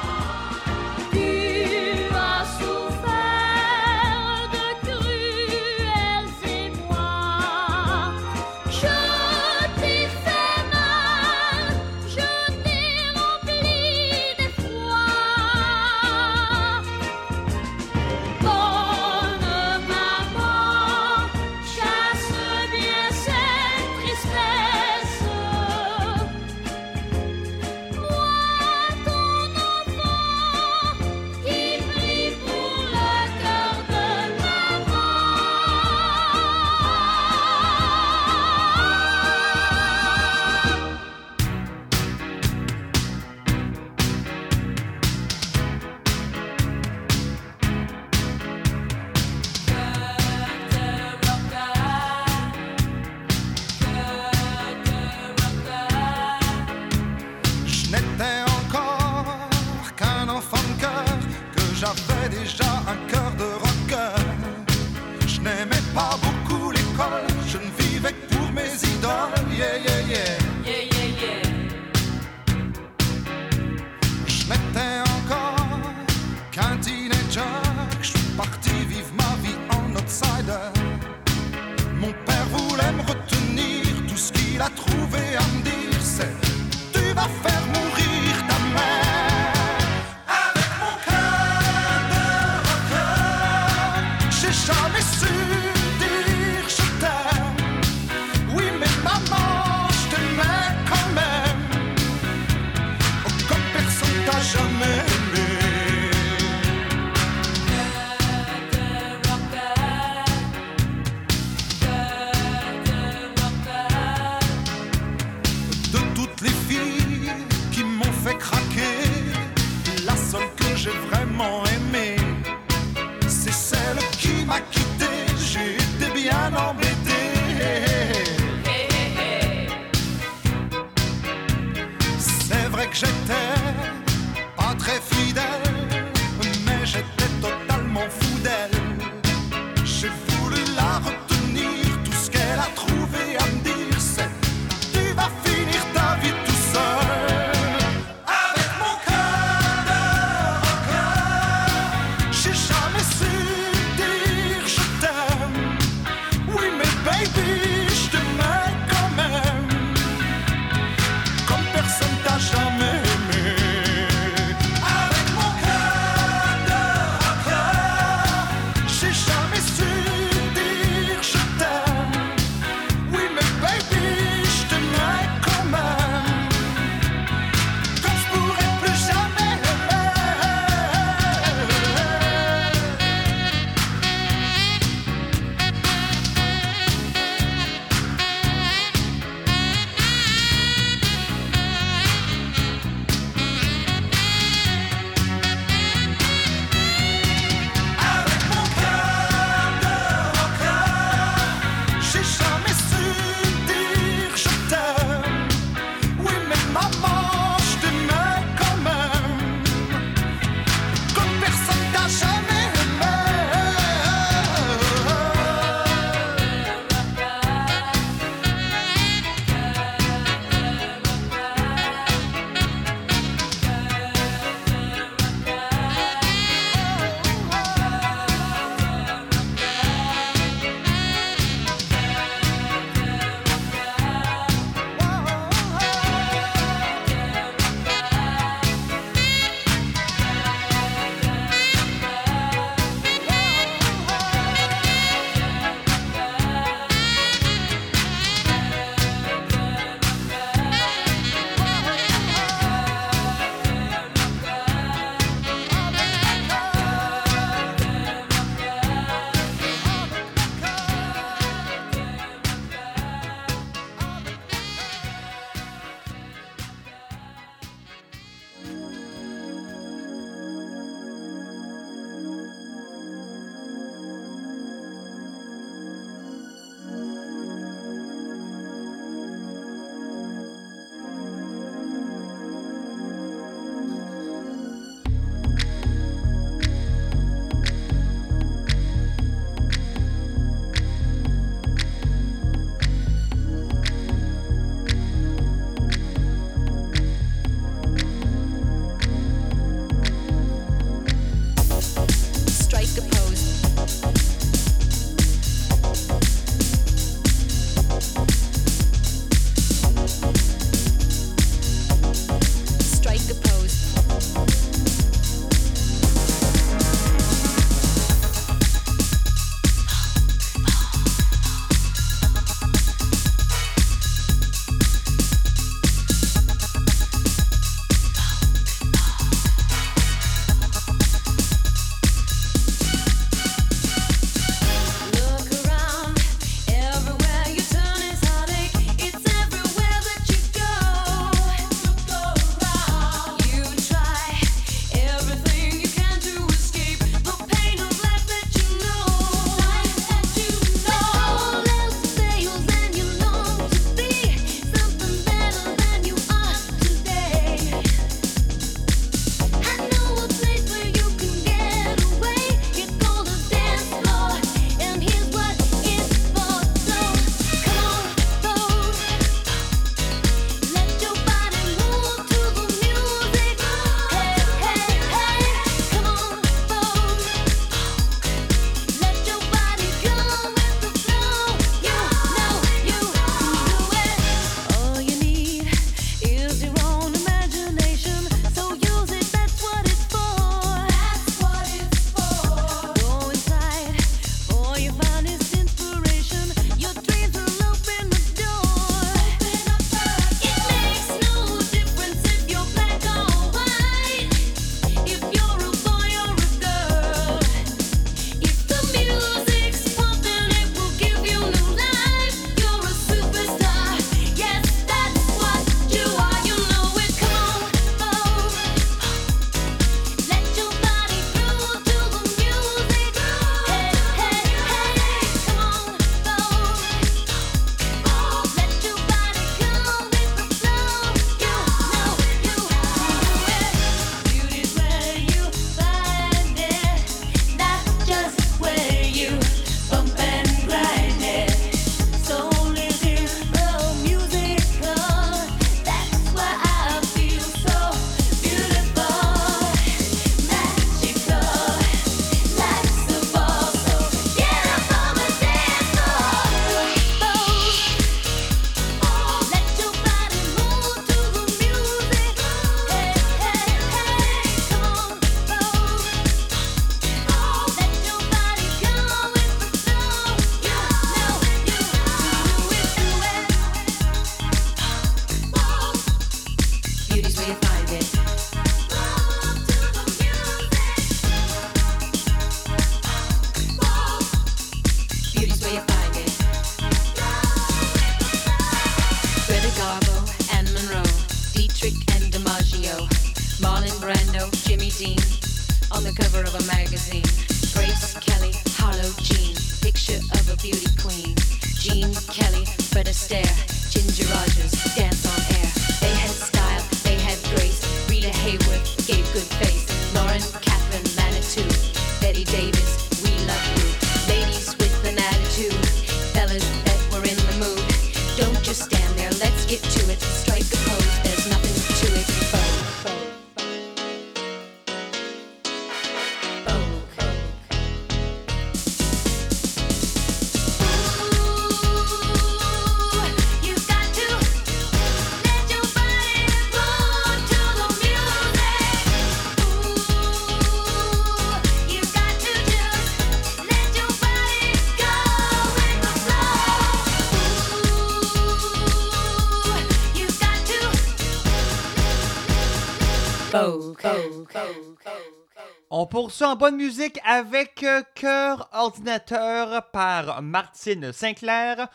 On 555.92 556.06
poursuit 556.06 556.46
en 556.46 556.56
bonne 556.56 556.76
musique 556.76 557.20
avec 557.26 557.82
euh, 557.82 558.04
Cœur 558.14 558.70
Ordinateur 558.74 559.90
par 559.90 560.40
Martine 560.44 561.12
Sinclair, 561.12 561.88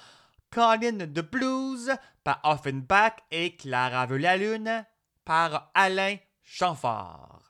Colin 0.51 1.07
de 1.07 1.21
Blues 1.21 1.93
par 2.25 2.41
Offenbach 2.43 3.13
et 3.31 3.55
Clara 3.55 4.07
veut 4.07 4.19
la 4.19 4.37
lune 4.37 4.85
par 5.25 5.71
Alain 5.75 6.17
Chamfort. 6.43 7.45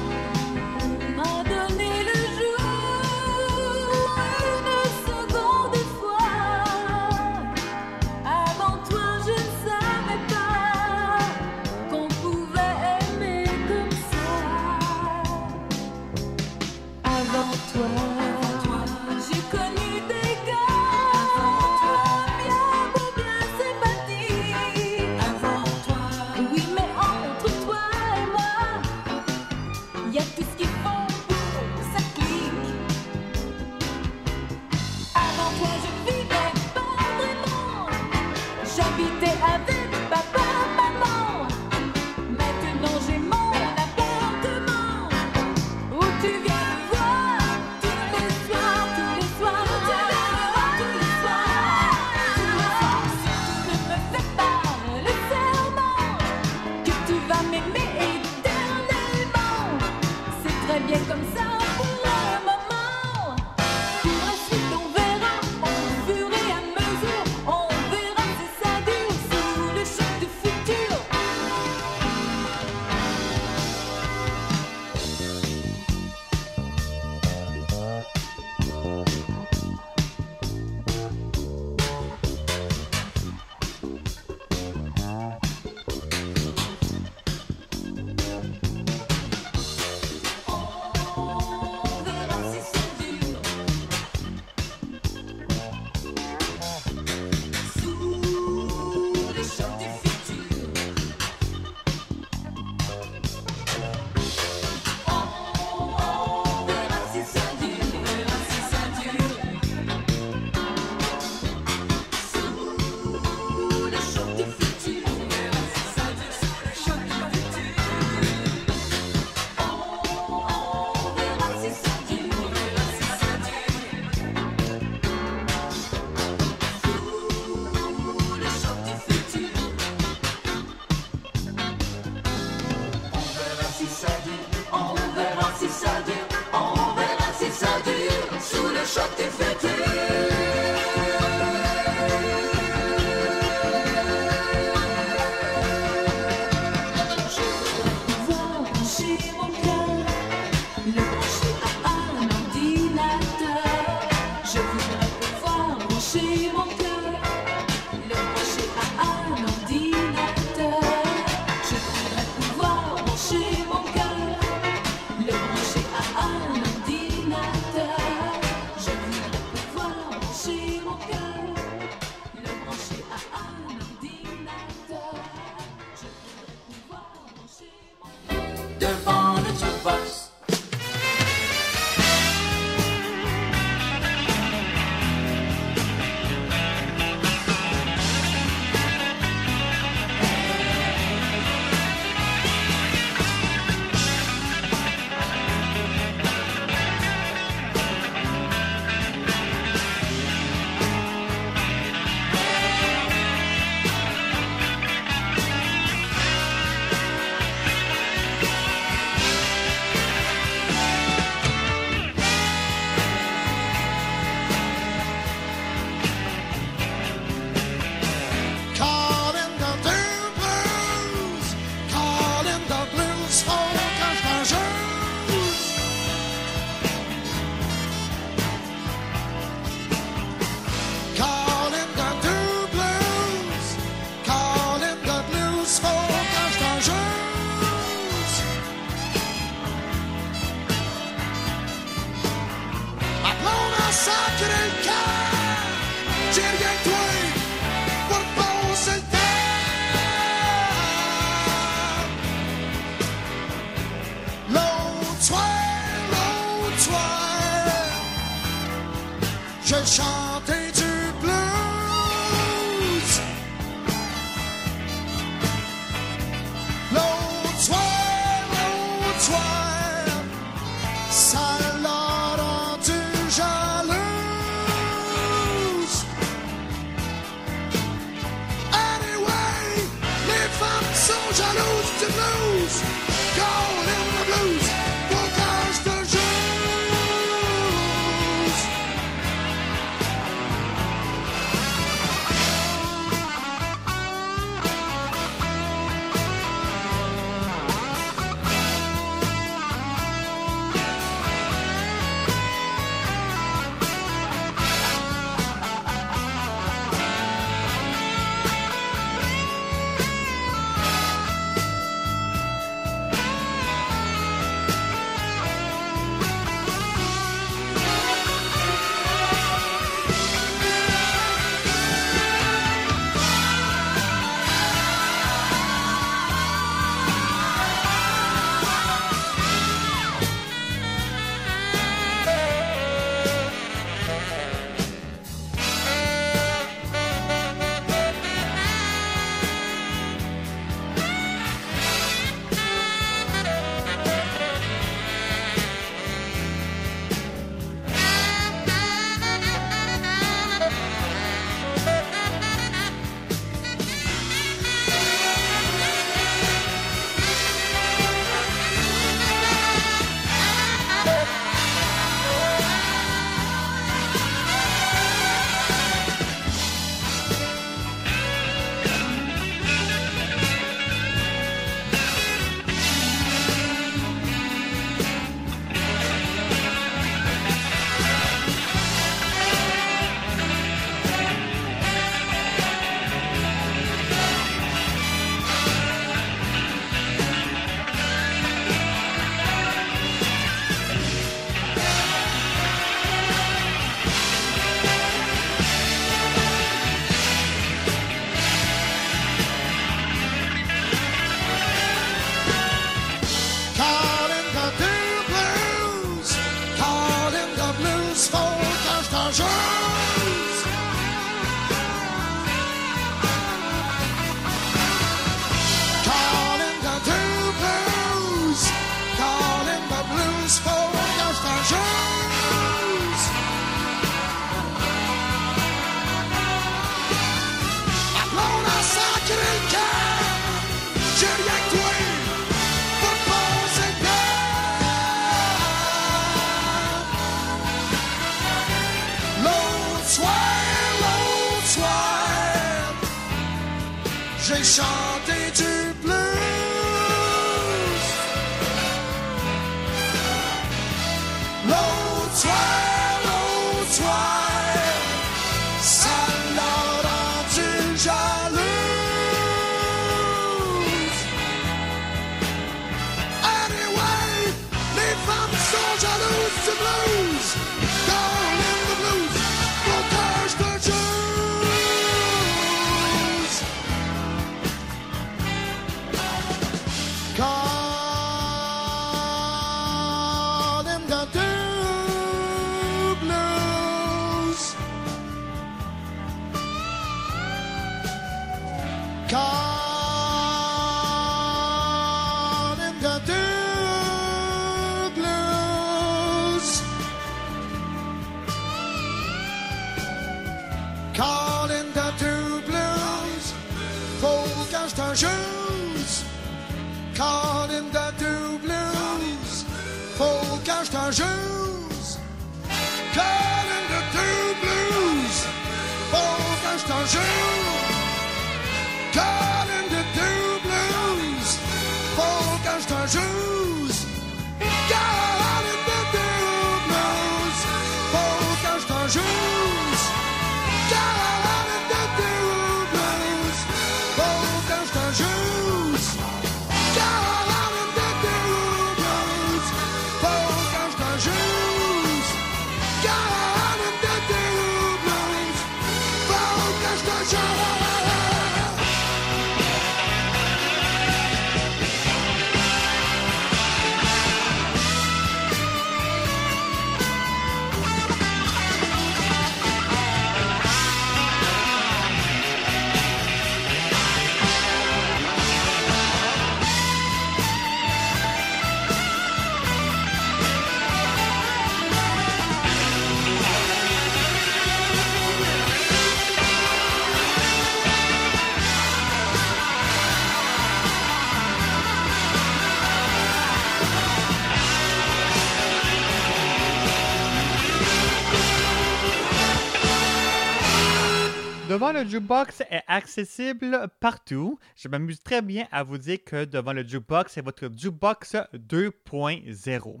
Le 591.92 592.04
jukebox 592.04 592.62
est 592.62 592.82
accessible 592.88 593.86
partout. 594.00 594.58
Je 594.74 594.88
m'amuse 594.88 595.22
très 595.22 595.40
bien 595.40 595.68
à 595.70 595.84
vous 595.84 595.98
dire 595.98 596.18
que 596.24 596.44
Devant 596.44 596.72
le 596.72 596.86
jukebox, 596.86 597.32
c'est 597.32 597.44
votre 597.44 597.70
jukebox 597.74 598.34
2.0. 598.54 600.00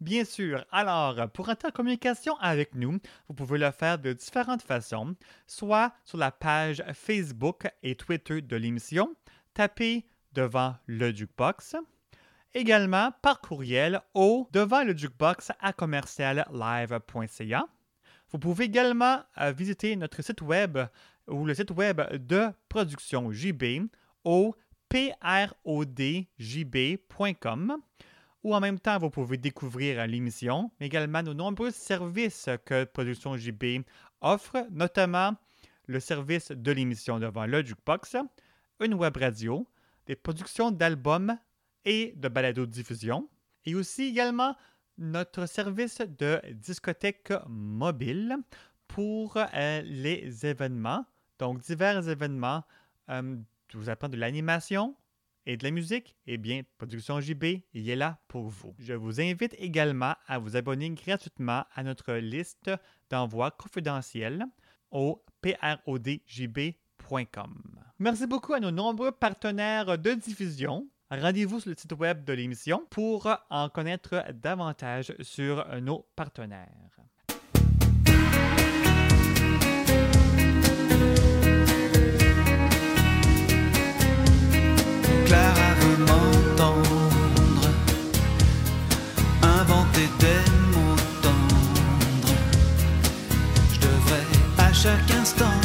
Bien 0.00 0.24
sûr, 0.24 0.64
alors, 0.72 1.28
pour 1.30 1.50
entrer 1.50 1.68
en 1.68 1.72
communication 1.72 2.36
avec 2.38 2.74
nous, 2.74 2.98
vous 3.28 3.34
pouvez 3.34 3.58
le 3.58 3.70
faire 3.70 3.98
de 3.98 4.14
différentes 4.14 4.62
façons, 4.62 5.14
soit 5.46 5.92
sur 6.04 6.16
la 6.16 6.30
page 6.30 6.82
Facebook 6.94 7.68
et 7.82 7.94
Twitter 7.96 8.40
de 8.40 8.56
l'émission, 8.56 9.14
tapez 9.52 10.06
devant 10.32 10.74
le 10.86 11.14
jukebox, 11.14 11.76
également 12.54 13.12
par 13.20 13.42
courriel 13.42 14.00
au 14.14 14.48
devant 14.52 14.84
le 14.84 14.96
jukebox 14.96 15.52
à 15.60 15.74
commerciallive.ca. 15.74 17.66
Vous 18.32 18.38
pouvez 18.38 18.64
également 18.64 19.20
euh, 19.38 19.52
visiter 19.52 19.94
notre 19.94 20.20
site 20.20 20.42
web 20.42 20.78
ou 21.28 21.44
le 21.44 21.54
site 21.54 21.70
web 21.72 22.00
de 22.14 22.48
production 22.68 23.32
JB 23.32 23.88
au 24.24 24.54
prodjb.com 24.88 26.26
ou 28.46 28.54
en 28.54 28.60
même 28.60 28.78
temps, 28.78 28.96
vous 28.98 29.10
pouvez 29.10 29.38
découvrir 29.38 30.06
l'émission, 30.06 30.70
mais 30.78 30.86
également 30.86 31.20
nos 31.20 31.34
nombreux 31.34 31.72
services 31.72 32.48
que 32.64 32.84
Production 32.84 33.36
JB 33.36 33.82
offre, 34.20 34.68
notamment 34.70 35.34
le 35.86 35.98
service 35.98 36.52
de 36.52 36.70
l'émission 36.70 37.18
devant 37.18 37.44
le 37.44 37.64
jukebox, 37.64 38.14
une 38.78 38.94
web 38.94 39.16
radio, 39.16 39.66
des 40.06 40.14
productions 40.14 40.70
d'albums 40.70 41.36
et 41.84 42.12
de 42.14 42.28
balado-diffusion, 42.28 43.28
et 43.64 43.74
aussi 43.74 44.04
également 44.04 44.54
notre 44.96 45.46
service 45.46 46.00
de 46.00 46.40
discothèque 46.52 47.32
mobile 47.48 48.36
pour 48.86 49.36
euh, 49.36 49.82
les 49.82 50.46
événements, 50.46 51.04
donc 51.38 51.60
divers 51.60 52.08
événements. 52.08 52.64
Je 53.08 53.78
vous 53.78 53.88
apprends 53.88 54.08
de 54.08 54.16
l'animation 54.16 54.94
et 55.46 55.56
de 55.56 55.64
la 55.64 55.70
musique, 55.70 56.16
eh 56.26 56.38
bien, 56.38 56.62
Production 56.76 57.20
JB, 57.20 57.44
il 57.72 57.88
est 57.88 57.94
là 57.96 58.18
pour 58.26 58.48
vous. 58.48 58.74
Je 58.78 58.94
vous 58.94 59.20
invite 59.20 59.54
également 59.58 60.14
à 60.26 60.38
vous 60.38 60.56
abonner 60.56 60.90
gratuitement 60.90 61.64
à 61.74 61.84
notre 61.84 62.14
liste 62.14 62.70
d'envois 63.10 63.52
confidentiels 63.52 64.44
au 64.90 65.24
prodjb.com. 65.40 66.74
Merci 67.98 68.26
beaucoup 68.26 68.54
à 68.54 68.60
nos 68.60 68.72
nombreux 68.72 69.12
partenaires 69.12 69.96
de 69.96 70.14
diffusion. 70.14 70.88
Rendez-vous 71.10 71.60
sur 71.60 71.70
le 71.70 71.76
site 71.76 71.92
web 71.92 72.24
de 72.24 72.32
l'émission 72.32 72.84
pour 72.90 73.28
en 73.48 73.68
connaître 73.68 74.24
davantage 74.32 75.14
sur 75.20 75.64
nos 75.80 76.04
partenaires. 76.16 76.90
À 94.86 94.98
chaque 94.98 95.10
instant 95.20 95.55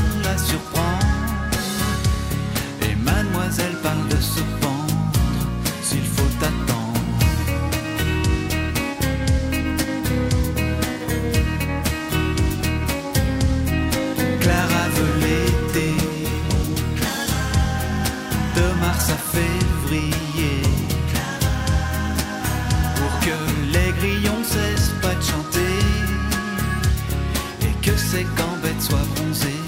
sua 28.91 28.99
bronzeira. 29.15 29.60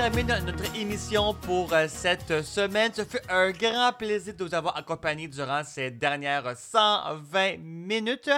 Termine 0.00 0.32
notre 0.46 0.74
émission 0.74 1.34
pour 1.34 1.74
euh, 1.74 1.86
cette 1.86 2.42
semaine. 2.42 2.90
Ce 2.94 3.04
fut 3.04 3.20
un 3.28 3.50
grand 3.50 3.92
plaisir 3.92 4.34
de 4.34 4.44
vous 4.44 4.54
avoir 4.54 4.78
accompagné 4.78 5.28
durant 5.28 5.62
ces 5.62 5.90
dernières 5.90 6.56
120 6.56 7.58
minutes. 7.58 8.30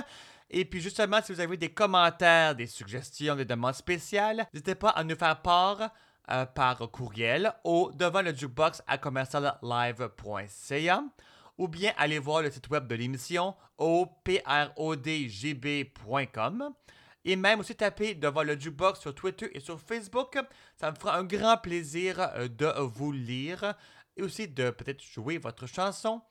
Et 0.50 0.64
puis 0.64 0.80
justement, 0.80 1.20
si 1.22 1.32
vous 1.32 1.38
avez 1.38 1.56
des 1.56 1.68
commentaires, 1.68 2.56
des 2.56 2.66
suggestions, 2.66 3.36
des 3.36 3.44
demandes 3.44 3.76
spéciales, 3.76 4.44
n'hésitez 4.52 4.74
pas 4.74 4.88
à 4.88 5.04
nous 5.04 5.14
faire 5.14 5.40
part 5.40 5.90
euh, 6.32 6.46
par 6.46 6.78
courriel 6.90 7.52
au 7.62 7.92
devant 7.94 8.22
le 8.22 8.34
jukebox 8.34 8.82
à 8.88 8.98
commerciallive.ca 8.98 11.04
ou 11.58 11.68
bien 11.68 11.92
allez 11.96 12.18
voir 12.18 12.42
le 12.42 12.50
site 12.50 12.68
web 12.70 12.88
de 12.88 12.96
l'émission 12.96 13.54
au 13.78 14.08
prodgb.com. 14.24 15.14
Et 17.24 17.36
même 17.36 17.60
aussi 17.60 17.76
taper 17.76 18.14
devant 18.14 18.42
le 18.42 18.58
jukebox 18.58 19.00
sur 19.00 19.14
Twitter 19.14 19.50
et 19.56 19.60
sur 19.60 19.80
Facebook. 19.80 20.38
Ça 20.76 20.90
me 20.90 20.96
fera 20.96 21.18
un 21.18 21.24
grand 21.24 21.56
plaisir 21.56 22.18
euh, 22.20 22.48
de 22.48 22.66
vous 22.80 23.12
lire 23.12 23.74
et 24.16 24.22
aussi 24.22 24.48
de 24.48 24.70
peut-être 24.70 25.02
jouer 25.02 25.38
votre 25.38 25.66
chanson 25.66 26.22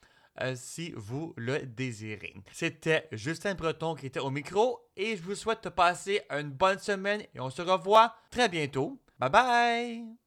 euh, 0.41 0.53
si 0.55 0.93
vous 0.95 1.33
le 1.37 1.59
désirez. 1.59 2.33
C'était 2.53 3.07
Justin 3.11 3.55
Breton 3.55 3.95
qui 3.95 4.05
était 4.05 4.19
au 4.19 4.29
micro 4.29 4.79
et 4.95 5.17
je 5.17 5.23
vous 5.23 5.35
souhaite 5.35 5.63
de 5.63 5.69
passer 5.69 6.21
une 6.29 6.51
bonne 6.51 6.79
semaine 6.79 7.21
et 7.33 7.39
on 7.39 7.49
se 7.49 7.61
revoit 7.61 8.15
très 8.29 8.49
bientôt. 8.49 8.99
Bye 9.19 9.29
bye! 9.29 10.20